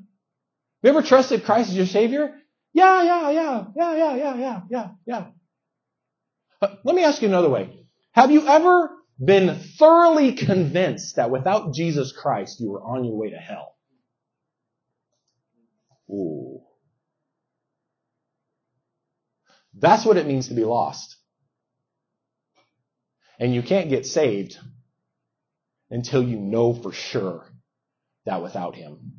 You 0.82 0.90
ever 0.90 1.02
trusted 1.02 1.44
Christ 1.44 1.70
as 1.70 1.76
your 1.76 1.86
Savior? 1.86 2.34
Yeah, 2.72 3.02
yeah, 3.02 3.30
yeah, 3.30 3.64
yeah, 3.76 3.96
yeah, 3.96 4.16
yeah, 4.16 4.36
yeah, 4.36 4.60
yeah, 4.70 4.88
yeah. 5.06 5.26
Uh, 6.60 6.76
let 6.84 6.96
me 6.96 7.04
ask 7.04 7.22
you 7.22 7.28
another 7.28 7.50
way. 7.50 7.86
Have 8.12 8.30
you 8.30 8.46
ever 8.48 8.90
been 9.24 9.60
thoroughly 9.78 10.32
convinced 10.34 11.16
that 11.16 11.30
without 11.30 11.74
Jesus 11.74 12.12
Christ 12.12 12.60
you 12.60 12.70
were 12.70 12.82
on 12.82 13.04
your 13.04 13.16
way 13.16 13.30
to 13.30 13.36
hell? 13.36 13.76
Ooh. 16.10 16.62
That's 19.74 20.04
what 20.04 20.16
it 20.16 20.26
means 20.26 20.48
to 20.48 20.54
be 20.54 20.64
lost. 20.64 21.16
And 23.38 23.54
you 23.54 23.62
can't 23.62 23.88
get 23.90 24.06
saved 24.06 24.58
until 25.92 26.22
you 26.22 26.38
know 26.38 26.74
for 26.74 26.90
sure 26.90 27.46
that 28.26 28.42
without 28.42 28.74
Him, 28.74 29.12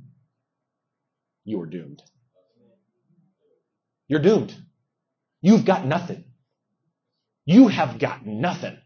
you 1.45 1.61
are 1.61 1.65
doomed. 1.65 2.01
You're 4.09 4.21
doomed. 4.21 4.53
You've 5.41 5.65
got 5.65 5.86
nothing. 5.86 6.26
You 7.45 7.67
have 7.69 7.99
got 7.99 8.26
nothing. 8.26 8.78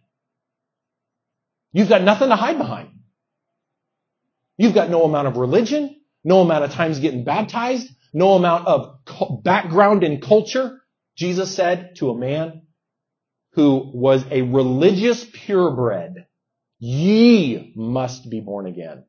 You've 1.72 1.90
got 1.90 2.04
nothing 2.04 2.30
to 2.30 2.36
hide 2.36 2.58
behind. 2.58 2.90
You've 4.58 4.76
got 4.76 4.90
no 4.90 5.04
amount 5.04 5.28
of 5.28 5.38
religion, 5.38 5.96
no 6.24 6.42
amount 6.42 6.66
of 6.66 6.72
times 6.74 7.00
getting 7.00 7.24
baptized, 7.24 7.90
no 8.14 8.34
amount 8.34 8.68
of 8.68 9.00
background 9.44 10.04
in 10.04 10.20
culture. 10.20 10.82
Jesus 11.16 11.56
said 11.56 11.96
to 11.98 12.10
a 12.10 12.18
man 12.18 12.64
who 13.54 13.92
was 13.94 14.26
a 14.30 14.42
religious 14.42 15.24
purebred, 15.24 16.27
ye 16.80 17.74
must 17.76 18.30
be 18.30 18.40
born 18.40 18.68
again. 18.68 19.04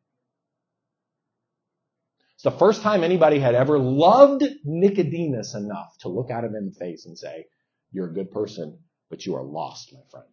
It's 2.35 2.45
the 2.45 2.51
first 2.53 2.83
time 2.83 3.03
anybody 3.03 3.41
had 3.41 3.55
ever 3.55 3.79
loved 3.79 4.45
Nicodemus 4.65 5.55
enough 5.55 5.97
to 6.01 6.09
look 6.09 6.31
at 6.31 6.45
him 6.45 6.55
in 6.55 6.67
the 6.67 6.73
face 6.79 7.05
and 7.05 7.19
say, 7.19 7.47
you're 7.91 8.11
a 8.11 8.15
good 8.15 8.31
person, 8.31 8.79
but 9.11 9.27
you 9.27 9.35
are 9.35 9.43
lost, 9.43 9.93
my 9.93 10.01
friend. 10.11 10.29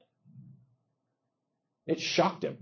It 1.88 2.00
shocked 2.00 2.44
him. 2.44 2.58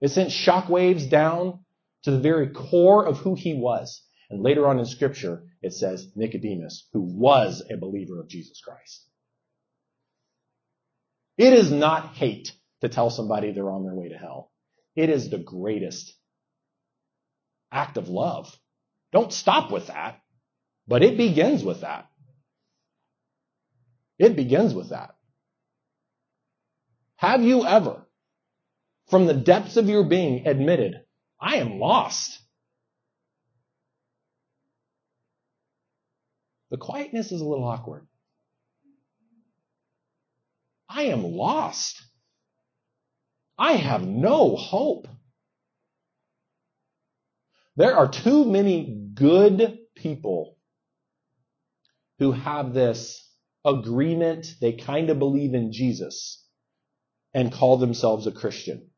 It 0.00 0.08
sent 0.08 0.30
shockwaves 0.30 1.08
down 1.08 1.60
to 2.02 2.10
the 2.10 2.20
very 2.20 2.48
core 2.48 3.06
of 3.06 3.18
who 3.18 3.34
he 3.34 3.54
was. 3.54 4.02
And 4.28 4.42
later 4.42 4.66
on 4.66 4.78
in 4.78 4.84
scripture, 4.84 5.44
it 5.62 5.72
says 5.72 6.12
Nicodemus, 6.14 6.88
who 6.92 7.00
was 7.00 7.62
a 7.70 7.76
believer 7.76 8.20
of 8.20 8.28
Jesus 8.28 8.60
Christ. 8.60 9.06
It 11.36 11.52
is 11.52 11.70
not 11.70 12.14
hate 12.14 12.52
to 12.80 12.88
tell 12.88 13.10
somebody 13.10 13.52
they're 13.52 13.70
on 13.70 13.84
their 13.84 13.94
way 13.94 14.08
to 14.08 14.16
hell. 14.16 14.50
It 14.94 15.10
is 15.10 15.30
the 15.30 15.38
greatest 15.38 16.14
act 17.72 17.96
of 17.96 18.08
love. 18.08 18.56
Don't 19.12 19.32
stop 19.32 19.70
with 19.70 19.88
that, 19.88 20.20
but 20.86 21.02
it 21.02 21.16
begins 21.16 21.64
with 21.64 21.80
that. 21.80 22.06
It 24.18 24.36
begins 24.36 24.74
with 24.74 24.90
that. 24.90 25.16
Have 27.16 27.42
you 27.42 27.64
ever, 27.64 28.06
from 29.08 29.26
the 29.26 29.34
depths 29.34 29.76
of 29.76 29.88
your 29.88 30.04
being, 30.04 30.46
admitted, 30.46 31.00
I 31.40 31.56
am 31.56 31.80
lost? 31.80 32.38
The 36.70 36.76
quietness 36.76 37.32
is 37.32 37.40
a 37.40 37.44
little 37.44 37.64
awkward. 37.64 38.06
I 40.94 41.04
am 41.04 41.24
lost. 41.24 42.00
I 43.58 43.72
have 43.72 44.06
no 44.06 44.54
hope. 44.54 45.08
There 47.76 47.96
are 47.96 48.08
too 48.08 48.44
many 48.44 49.10
good 49.14 49.78
people 49.96 50.56
who 52.20 52.30
have 52.30 52.72
this 52.72 53.28
agreement. 53.64 54.46
They 54.60 54.74
kind 54.74 55.10
of 55.10 55.18
believe 55.18 55.54
in 55.54 55.72
Jesus 55.72 56.46
and 57.32 57.52
call 57.52 57.78
themselves 57.78 58.28
a 58.28 58.32
Christian. 58.32 58.90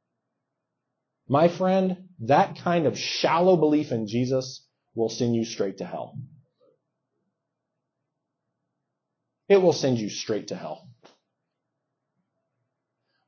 My 1.28 1.49
friend, 1.49 2.09
that 2.20 2.59
kind 2.59 2.86
of 2.86 2.99
shallow 2.99 3.57
belief 3.57 3.90
in 3.90 4.07
Jesus 4.07 4.66
will 4.94 5.09
send 5.09 5.34
you 5.34 5.47
straight 5.47 5.78
to 5.78 5.86
hell. 5.86 6.18
It 9.49 9.62
will 9.62 9.72
send 9.72 9.99
you 9.99 10.11
straight 10.11 10.49
to 10.49 10.57
hell. 10.57 10.90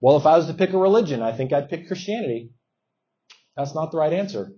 Well, 0.01 0.17
if 0.17 0.27
I 0.27 0.37
was 0.37 0.47
to 0.47 0.55
pick 0.55 0.73
a 0.73 0.79
religion, 0.79 1.23
I 1.23 1.37
think 1.37 1.53
I'd 1.53 1.69
pick 1.69 1.87
Christianity. 1.87 2.51
That's 3.57 3.75
not 3.75 3.91
the 3.91 3.99
right 3.99 4.13
answer. 4.13 4.53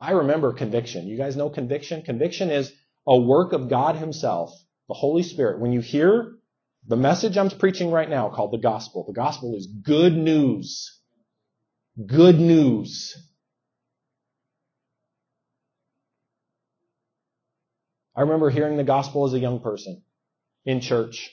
I 0.00 0.12
remember 0.12 0.52
conviction. 0.52 1.08
You 1.08 1.18
guys 1.18 1.36
know 1.36 1.50
conviction? 1.50 2.02
Conviction 2.02 2.50
is 2.50 2.72
a 3.06 3.18
work 3.18 3.52
of 3.52 3.68
God 3.68 3.96
Himself, 3.96 4.52
the 4.86 4.94
Holy 4.94 5.24
Spirit. 5.24 5.60
When 5.60 5.72
you 5.72 5.80
hear 5.80 6.34
the 6.86 6.96
message 6.96 7.36
I'm 7.36 7.50
preaching 7.50 7.90
right 7.90 8.08
now 8.08 8.28
called 8.28 8.52
the 8.52 8.58
gospel, 8.58 9.04
the 9.06 9.12
gospel 9.12 9.56
is 9.56 9.66
good 9.66 10.16
news. 10.16 11.00
Good 12.06 12.38
news. 12.38 13.27
I 18.18 18.22
remember 18.22 18.50
hearing 18.50 18.76
the 18.76 18.82
gospel 18.82 19.26
as 19.26 19.32
a 19.32 19.38
young 19.38 19.60
person 19.60 20.02
in 20.64 20.80
church. 20.80 21.30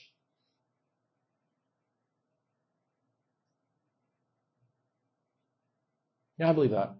Yeah, 6.38 6.51
I 6.51 6.53
believe 6.53 6.69
that. 6.69 6.95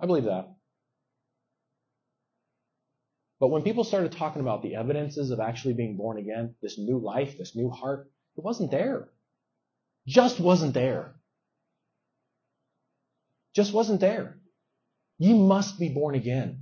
I 0.00 0.06
believe 0.06 0.24
that. 0.24 0.48
But 3.38 3.48
when 3.48 3.64
people 3.64 3.84
started 3.84 4.12
talking 4.12 4.40
about 4.40 4.62
the 4.62 4.76
evidences 4.76 5.30
of 5.30 5.40
actually 5.40 5.74
being 5.74 5.98
born 5.98 6.16
again, 6.16 6.54
this 6.62 6.78
new 6.78 6.98
life, 6.98 7.36
this 7.36 7.54
new 7.54 7.68
heart, 7.68 8.10
it 8.38 8.42
wasn't 8.42 8.70
there. 8.70 9.10
Just 10.06 10.40
wasn't 10.40 10.72
there. 10.72 11.16
Just 13.54 13.74
wasn't 13.74 14.00
there. 14.00 14.38
You 15.18 15.36
must 15.36 15.78
be 15.78 15.90
born 15.90 16.14
again. 16.14 16.60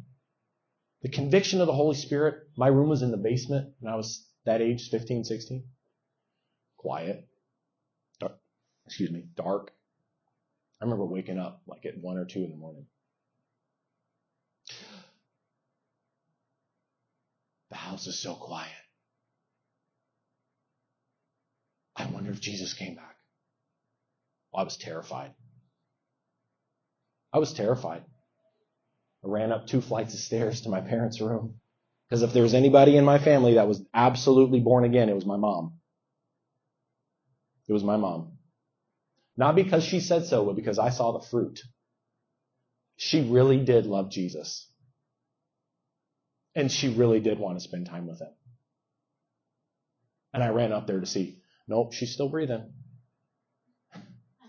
The 1.06 1.12
conviction 1.12 1.60
of 1.60 1.68
the 1.68 1.72
Holy 1.72 1.94
Spirit, 1.94 2.48
my 2.56 2.66
room 2.66 2.88
was 2.88 3.02
in 3.02 3.12
the 3.12 3.16
basement 3.16 3.74
when 3.78 3.92
I 3.92 3.94
was 3.94 4.26
that 4.44 4.60
age, 4.60 4.90
15, 4.90 5.22
16. 5.22 5.62
Quiet. 6.78 7.28
Dark. 8.18 8.40
Excuse 8.86 9.12
me, 9.12 9.22
dark. 9.36 9.70
I 10.80 10.84
remember 10.84 11.04
waking 11.04 11.38
up 11.38 11.62
like 11.68 11.86
at 11.86 11.96
one 11.96 12.18
or 12.18 12.24
two 12.24 12.42
in 12.42 12.50
the 12.50 12.56
morning. 12.56 12.86
The 17.70 17.76
house 17.76 18.08
is 18.08 18.18
so 18.18 18.34
quiet. 18.34 18.72
I 21.94 22.06
wonder 22.06 22.32
if 22.32 22.40
Jesus 22.40 22.74
came 22.74 22.96
back. 22.96 23.16
Well, 24.52 24.62
I 24.62 24.64
was 24.64 24.76
terrified. 24.76 25.34
I 27.32 27.38
was 27.38 27.52
terrified. 27.52 28.02
I 29.24 29.28
ran 29.28 29.52
up 29.52 29.66
two 29.66 29.80
flights 29.80 30.14
of 30.14 30.20
stairs 30.20 30.62
to 30.62 30.68
my 30.68 30.80
parents' 30.80 31.20
room. 31.20 31.60
Because 32.08 32.22
if 32.22 32.32
there 32.32 32.42
was 32.42 32.54
anybody 32.54 32.96
in 32.96 33.04
my 33.04 33.18
family 33.18 33.54
that 33.54 33.66
was 33.66 33.82
absolutely 33.92 34.60
born 34.60 34.84
again, 34.84 35.08
it 35.08 35.14
was 35.14 35.26
my 35.26 35.36
mom. 35.36 35.74
It 37.68 37.72
was 37.72 37.82
my 37.82 37.96
mom. 37.96 38.38
Not 39.36 39.56
because 39.56 39.84
she 39.84 40.00
said 40.00 40.26
so, 40.26 40.44
but 40.44 40.56
because 40.56 40.78
I 40.78 40.90
saw 40.90 41.18
the 41.18 41.26
fruit. 41.26 41.60
She 42.96 43.28
really 43.28 43.64
did 43.64 43.86
love 43.86 44.10
Jesus. 44.10 44.70
And 46.54 46.70
she 46.70 46.88
really 46.88 47.20
did 47.20 47.38
want 47.38 47.58
to 47.58 47.64
spend 47.64 47.86
time 47.86 48.06
with 48.06 48.20
him. 48.20 48.32
And 50.32 50.42
I 50.42 50.48
ran 50.48 50.72
up 50.72 50.86
there 50.86 51.00
to 51.00 51.06
see. 51.06 51.40
Nope, 51.68 51.92
she's 51.92 52.12
still 52.12 52.28
breathing. 52.28 52.72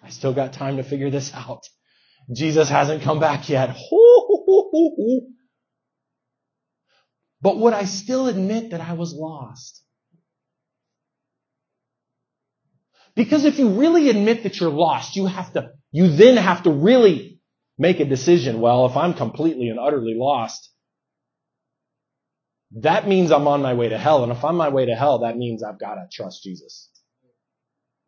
I 0.04 0.10
still 0.10 0.34
got 0.34 0.54
time 0.54 0.78
to 0.78 0.84
figure 0.84 1.10
this 1.10 1.34
out. 1.34 1.68
Jesus 2.34 2.70
hasn't 2.70 3.04
come 3.04 3.20
back 3.20 3.50
yet. 3.50 3.70
But 7.42 7.58
would 7.58 7.74
I 7.74 7.86
still 7.86 8.28
admit 8.28 8.72
that 8.72 8.82
I 8.82 8.94
was 8.94 9.14
lost? 9.14 9.84
Because 13.16 13.46
if 13.46 13.58
you 13.58 13.80
really 13.80 14.10
admit 14.10 14.44
that 14.44 14.60
you're 14.60 14.70
lost, 14.70 15.16
you 15.16 15.26
have 15.26 15.52
to, 15.54 15.72
you 15.92 16.16
then 16.16 16.38
have 16.38 16.64
to 16.64 16.72
really 16.72 17.40
make 17.78 18.00
a 18.00 18.06
decision. 18.06 18.62
Well, 18.62 18.86
if 18.86 18.96
I'm 18.96 19.14
completely 19.16 19.70
and 19.70 19.80
utterly 19.80 20.14
lost, 20.16 20.72
that 22.80 23.08
means 23.08 23.32
I'm 23.32 23.48
on 23.48 23.62
my 23.62 23.74
way 23.74 23.90
to 23.90 23.98
hell. 23.98 24.24
And 24.24 24.32
if 24.32 24.44
I'm 24.44 24.52
on 24.52 24.58
my 24.58 24.70
way 24.70 24.86
to 24.86 24.96
hell, 24.96 25.20
that 25.20 25.38
means 25.38 25.64
I've 25.64 25.80
got 25.80 25.96
to 25.96 26.08
trust 26.12 26.44
Jesus. 26.44 26.90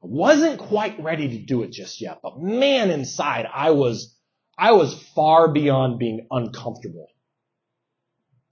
I 0.04 0.08
wasn't 0.08 0.60
quite 0.60 1.02
ready 1.02 1.28
to 1.30 1.46
do 1.46 1.64
it 1.64 1.72
just 1.72 2.02
yet, 2.02 2.20
but 2.22 2.40
man, 2.40 2.92
inside 2.92 3.48
I 3.52 3.72
was, 3.72 4.16
I 4.60 4.74
was 4.74 4.94
far 5.16 5.48
beyond 5.48 6.00
being 6.00 6.28
uncomfortable. 6.30 7.08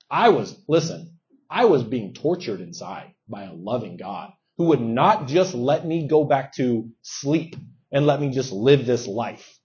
I 0.09 0.29
was, 0.29 0.57
listen, 0.69 1.19
I 1.49 1.65
was 1.65 1.83
being 1.83 2.13
tortured 2.13 2.61
inside 2.61 3.13
by 3.27 3.43
a 3.43 3.53
loving 3.53 3.97
God 3.97 4.31
who 4.57 4.67
would 4.67 4.79
not 4.79 5.27
just 5.27 5.53
let 5.53 5.85
me 5.85 6.07
go 6.07 6.23
back 6.23 6.53
to 6.55 6.89
sleep 7.01 7.57
and 7.91 8.05
let 8.05 8.21
me 8.21 8.31
just 8.31 8.53
live 8.53 8.85
this 8.85 9.05
life. 9.05 9.59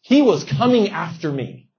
He 0.00 0.22
was 0.22 0.44
coming 0.44 0.90
after 0.90 1.32
me. 1.32 1.70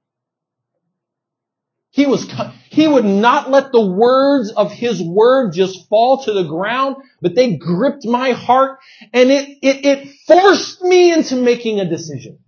He 1.91 2.05
was, 2.05 2.29
He 2.69 2.85
would 2.85 3.05
not 3.05 3.49
let 3.49 3.71
the 3.71 3.85
words 3.85 4.51
of 4.51 4.73
his 4.73 5.01
word 5.01 5.53
just 5.53 5.87
fall 5.87 6.21
to 6.25 6.33
the 6.33 6.43
ground, 6.43 6.97
but 7.21 7.33
they 7.33 7.55
gripped 7.55 8.05
my 8.05 8.31
heart 8.31 8.79
and 9.13 9.31
it, 9.31 9.49
it, 9.61 9.85
it 9.85 10.09
forced 10.27 10.81
me 10.81 11.13
into 11.13 11.37
making 11.37 11.79
a 11.79 11.89
decision. 11.89 12.39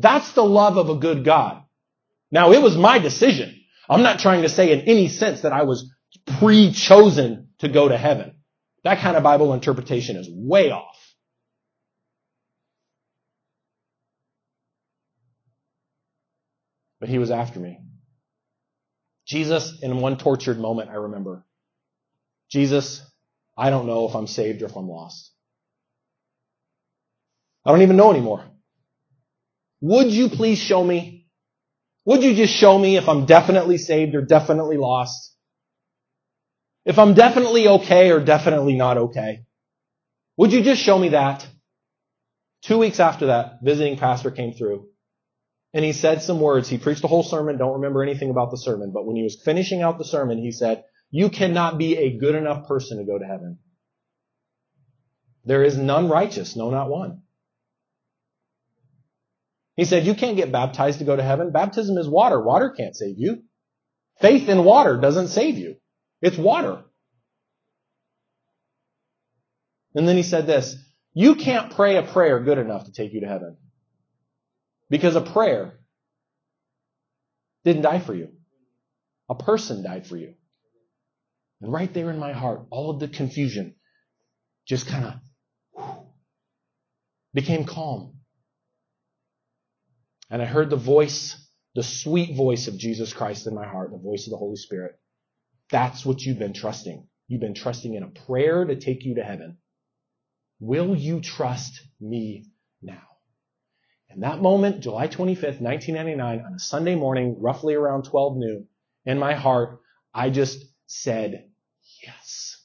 That's 0.00 0.32
the 0.32 0.44
love 0.44 0.76
of 0.76 0.88
a 0.88 0.96
good 0.96 1.24
God. 1.24 1.62
Now 2.30 2.52
it 2.52 2.62
was 2.62 2.76
my 2.76 2.98
decision. 2.98 3.56
I'm 3.88 4.02
not 4.02 4.20
trying 4.20 4.42
to 4.42 4.48
say 4.48 4.72
in 4.72 4.80
any 4.82 5.08
sense 5.08 5.42
that 5.42 5.52
I 5.52 5.64
was 5.64 5.90
pre-chosen 6.38 7.48
to 7.58 7.68
go 7.68 7.88
to 7.88 7.98
heaven. 7.98 8.36
That 8.84 9.00
kind 9.00 9.16
of 9.16 9.22
Bible 9.22 9.52
interpretation 9.52 10.16
is 10.16 10.28
way 10.30 10.70
off. 10.70 10.96
But 17.00 17.08
he 17.08 17.18
was 17.18 17.30
after 17.30 17.58
me. 17.58 17.80
Jesus, 19.26 19.78
in 19.82 20.00
one 20.00 20.18
tortured 20.18 20.58
moment, 20.58 20.90
I 20.90 20.94
remember. 20.94 21.44
Jesus, 22.50 23.02
I 23.56 23.70
don't 23.70 23.86
know 23.86 24.08
if 24.08 24.14
I'm 24.14 24.26
saved 24.26 24.62
or 24.62 24.66
if 24.66 24.76
I'm 24.76 24.88
lost. 24.88 25.32
I 27.64 27.70
don't 27.70 27.82
even 27.82 27.96
know 27.96 28.10
anymore. 28.10 28.44
Would 29.80 30.10
you 30.10 30.28
please 30.28 30.58
show 30.58 30.82
me? 30.84 31.26
Would 32.04 32.22
you 32.22 32.34
just 32.34 32.54
show 32.54 32.78
me 32.78 32.96
if 32.96 33.08
I'm 33.08 33.26
definitely 33.26 33.78
saved 33.78 34.14
or 34.14 34.22
definitely 34.22 34.76
lost? 34.76 35.34
If 36.84 36.98
I'm 36.98 37.14
definitely 37.14 37.68
okay 37.68 38.10
or 38.10 38.20
definitely 38.20 38.74
not 38.74 38.96
okay? 38.98 39.44
Would 40.36 40.52
you 40.52 40.62
just 40.62 40.82
show 40.82 40.98
me 40.98 41.10
that? 41.10 41.46
Two 42.62 42.78
weeks 42.78 43.00
after 43.00 43.26
that, 43.26 43.58
visiting 43.62 43.96
pastor 43.96 44.30
came 44.30 44.52
through 44.52 44.88
and 45.72 45.84
he 45.84 45.92
said 45.92 46.22
some 46.22 46.40
words. 46.40 46.68
He 46.68 46.78
preached 46.78 47.04
a 47.04 47.08
whole 47.08 47.22
sermon, 47.22 47.58
don't 47.58 47.74
remember 47.74 48.02
anything 48.02 48.30
about 48.30 48.50
the 48.50 48.58
sermon, 48.58 48.92
but 48.92 49.06
when 49.06 49.16
he 49.16 49.22
was 49.22 49.40
finishing 49.44 49.82
out 49.82 49.98
the 49.98 50.04
sermon, 50.04 50.38
he 50.38 50.52
said, 50.52 50.84
you 51.10 51.28
cannot 51.28 51.78
be 51.78 51.96
a 51.96 52.18
good 52.18 52.34
enough 52.34 52.66
person 52.66 52.98
to 52.98 53.04
go 53.04 53.18
to 53.18 53.24
heaven. 53.24 53.58
There 55.44 55.62
is 55.62 55.76
none 55.76 56.08
righteous, 56.08 56.56
no, 56.56 56.70
not 56.70 56.90
one. 56.90 57.22
He 59.80 59.86
said, 59.86 60.04
you 60.04 60.14
can't 60.14 60.36
get 60.36 60.52
baptized 60.52 60.98
to 60.98 61.06
go 61.06 61.16
to 61.16 61.22
heaven. 61.22 61.52
Baptism 61.52 61.96
is 61.96 62.06
water. 62.06 62.38
Water 62.38 62.68
can't 62.68 62.94
save 62.94 63.14
you. 63.16 63.44
Faith 64.20 64.46
in 64.46 64.62
water 64.62 64.98
doesn't 65.00 65.28
save 65.28 65.56
you. 65.56 65.76
It's 66.20 66.36
water. 66.36 66.82
And 69.94 70.06
then 70.06 70.18
he 70.18 70.22
said 70.22 70.46
this, 70.46 70.76
you 71.14 71.34
can't 71.34 71.74
pray 71.74 71.96
a 71.96 72.02
prayer 72.02 72.40
good 72.40 72.58
enough 72.58 72.84
to 72.84 72.92
take 72.92 73.14
you 73.14 73.22
to 73.22 73.26
heaven. 73.26 73.56
Because 74.90 75.16
a 75.16 75.22
prayer 75.22 75.80
didn't 77.64 77.80
die 77.80 78.00
for 78.00 78.14
you. 78.14 78.28
A 79.30 79.34
person 79.34 79.82
died 79.82 80.06
for 80.06 80.18
you. 80.18 80.34
And 81.62 81.72
right 81.72 81.94
there 81.94 82.10
in 82.10 82.18
my 82.18 82.32
heart, 82.32 82.66
all 82.68 82.90
of 82.90 83.00
the 83.00 83.08
confusion 83.08 83.76
just 84.66 84.88
kind 84.88 85.06
of 85.06 85.84
became 87.32 87.64
calm. 87.64 88.19
And 90.30 90.40
I 90.40 90.44
heard 90.44 90.70
the 90.70 90.76
voice, 90.76 91.36
the 91.74 91.82
sweet 91.82 92.36
voice 92.36 92.68
of 92.68 92.78
Jesus 92.78 93.12
Christ 93.12 93.46
in 93.46 93.54
my 93.54 93.66
heart, 93.66 93.90
the 93.90 93.98
voice 93.98 94.26
of 94.26 94.30
the 94.30 94.36
Holy 94.36 94.56
Spirit. 94.56 94.92
That's 95.70 96.04
what 96.06 96.22
you've 96.22 96.38
been 96.38 96.52
trusting. 96.52 97.06
You've 97.26 97.40
been 97.40 97.54
trusting 97.54 97.94
in 97.94 98.02
a 98.02 98.08
prayer 98.26 98.64
to 98.64 98.76
take 98.76 99.04
you 99.04 99.16
to 99.16 99.22
heaven. 99.22 99.58
Will 100.60 100.94
you 100.94 101.20
trust 101.20 101.80
me 102.00 102.46
now? 102.82 103.02
In 104.08 104.20
that 104.20 104.42
moment, 104.42 104.82
July 104.82 105.06
25th, 105.06 105.60
1999, 105.60 106.44
on 106.44 106.54
a 106.54 106.58
Sunday 106.58 106.96
morning, 106.96 107.36
roughly 107.40 107.74
around 107.74 108.04
12 108.04 108.36
noon, 108.36 108.68
in 109.06 109.18
my 109.18 109.34
heart, 109.34 109.80
I 110.12 110.30
just 110.30 110.64
said, 110.86 111.48
yes. 112.04 112.56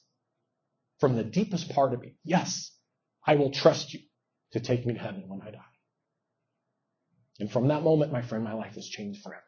From 0.98 1.14
the 1.14 1.24
deepest 1.24 1.70
part 1.70 1.94
of 1.94 2.00
me, 2.00 2.16
yes, 2.24 2.72
I 3.24 3.36
will 3.36 3.50
trust 3.50 3.94
you 3.94 4.00
to 4.52 4.60
take 4.60 4.84
me 4.84 4.94
to 4.94 5.00
heaven 5.00 5.24
when 5.28 5.42
I 5.42 5.52
die. 5.52 5.75
And 7.38 7.50
from 7.50 7.68
that 7.68 7.82
moment, 7.82 8.12
my 8.12 8.22
friend, 8.22 8.44
my 8.44 8.54
life 8.54 8.74
has 8.74 8.86
changed 8.86 9.22
forever. 9.22 9.42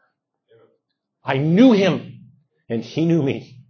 I 1.25 1.39
knew 1.39 1.73
him 1.73 2.31
and 2.69 2.83
he 2.83 3.05
knew 3.05 3.23
me. 3.23 3.65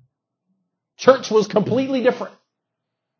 Church 0.97 1.31
was 1.31 1.47
completely 1.47 2.03
different. 2.03 2.35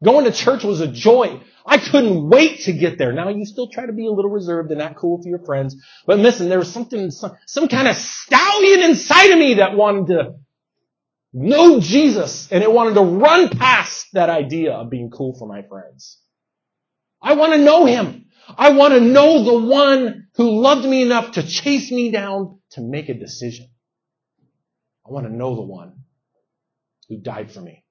Going 0.03 0.25
to 0.25 0.33
church 0.33 0.65
was 0.65 0.81
a 0.81 0.89
joy. 0.89 1.41
I 1.67 1.79
couldn't 1.79 2.29
wait 2.29 2.61
to 2.61 2.73
get 2.73 2.99
there. 2.99 3.13
Now 3.13 3.29
you 3.29 3.45
still 3.45 3.69
try 3.69 3.87
to 3.87 3.93
be 3.93 4.07
a 4.07 4.11
little 4.11 4.31
reserved 4.31 4.71
and 4.71 4.79
not 4.79 4.97
cool 4.97 5.19
with 5.19 5.27
your 5.27 5.41
friends, 5.41 5.77
but 6.07 6.19
listen, 6.19 6.49
there 6.49 6.59
was 6.59 6.73
something, 6.73 7.11
some, 7.11 7.37
some 7.47 7.69
kind 7.69 7.89
of 7.89 7.97
stallion 7.97 8.91
inside 8.91 9.31
of 9.31 9.39
me 9.39 9.55
that 9.55 9.77
wanted 9.77 10.07
to 10.09 10.35
know 11.33 11.81
Jesus 11.81 12.51
and 12.51 12.63
it 12.63 12.73
wanted 12.73 12.95
to 12.95 13.03
run 13.03 13.51
past 13.51 14.07
that 14.13 14.31
idea 14.31 14.73
of 14.73 14.91
being 14.91 15.11
cool 15.11 15.37
for 15.39 15.47
my 15.47 15.63
friends. 15.63 16.19
I 17.21 17.35
want 17.35 17.53
to 17.53 17.59
know 17.59 17.85
him. 17.85 18.27
I 18.57 18.71
want 18.71 18.95
to 18.95 19.01
know 19.01 19.45
the 19.45 19.67
one 19.67 20.29
who 20.35 20.61
loved 20.61 20.87
me 20.87 21.03
enough 21.03 21.33
to 21.33 21.43
chase 21.43 21.91
me 21.91 22.11
down 22.11 22.61
to 22.71 22.81
make 22.81 23.09
a 23.09 23.15
decision. 23.15 23.69
I 25.07 25.11
want 25.13 25.27
to 25.27 25.33
know 25.33 25.55
the 25.55 25.63
one 25.63 26.05
who 27.09 27.19
died 27.19 27.51
for 27.51 27.61
me. 27.61 27.85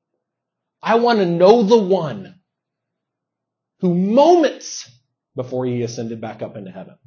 I 0.82 0.96
want 0.96 1.20
to 1.20 1.26
know 1.26 1.64
the 1.64 1.78
one 1.78 2.36
who 3.80 3.94
moments 3.94 4.90
before 5.36 5.66
he 5.66 5.84
ascended 5.84 6.22
back 6.22 6.42
up 6.42 6.56
into 6.56 6.72
heaven 6.72 6.98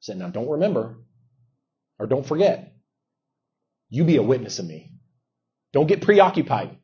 said, 0.00 0.16
now 0.16 0.28
don't 0.28 0.48
remember 0.48 0.98
or 1.98 2.06
don't 2.06 2.26
forget, 2.26 2.74
you 3.88 4.04
be 4.04 4.16
a 4.16 4.22
witness 4.22 4.58
of 4.58 4.66
me. 4.66 4.92
Don't 5.72 5.86
get 5.86 6.02
preoccupied 6.02 6.78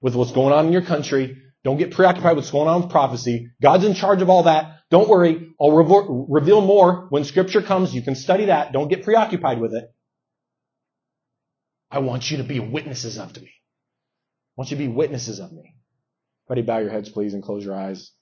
with 0.00 0.14
what's 0.14 0.32
going 0.32 0.52
on 0.52 0.66
in 0.66 0.72
your 0.72 0.82
country. 0.82 1.42
Don't 1.66 1.78
get 1.78 1.90
preoccupied 1.90 2.36
with 2.36 2.44
what's 2.44 2.52
going 2.52 2.68
on 2.68 2.82
with 2.82 2.92
prophecy. 2.92 3.50
God's 3.60 3.84
in 3.84 3.94
charge 3.94 4.22
of 4.22 4.30
all 4.30 4.44
that. 4.44 4.82
Don't 4.88 5.08
worry. 5.08 5.48
I'll 5.60 5.72
reveal 5.72 6.60
more 6.60 7.08
when 7.10 7.24
scripture 7.24 7.60
comes. 7.60 7.92
You 7.92 8.02
can 8.02 8.14
study 8.14 8.44
that. 8.44 8.72
Don't 8.72 8.86
get 8.86 9.02
preoccupied 9.02 9.60
with 9.60 9.74
it. 9.74 9.92
I 11.90 11.98
want 11.98 12.30
you 12.30 12.36
to 12.36 12.44
be 12.44 12.60
witnesses 12.60 13.18
of 13.18 13.34
me. 13.34 13.48
I 13.48 14.54
want 14.56 14.70
you 14.70 14.76
to 14.76 14.82
be 14.84 14.86
witnesses 14.86 15.40
of 15.40 15.50
me. 15.50 15.74
Buddy, 16.46 16.62
bow 16.62 16.78
your 16.78 16.90
heads, 16.90 17.08
please, 17.08 17.34
and 17.34 17.42
close 17.42 17.64
your 17.64 17.74
eyes. 17.74 18.12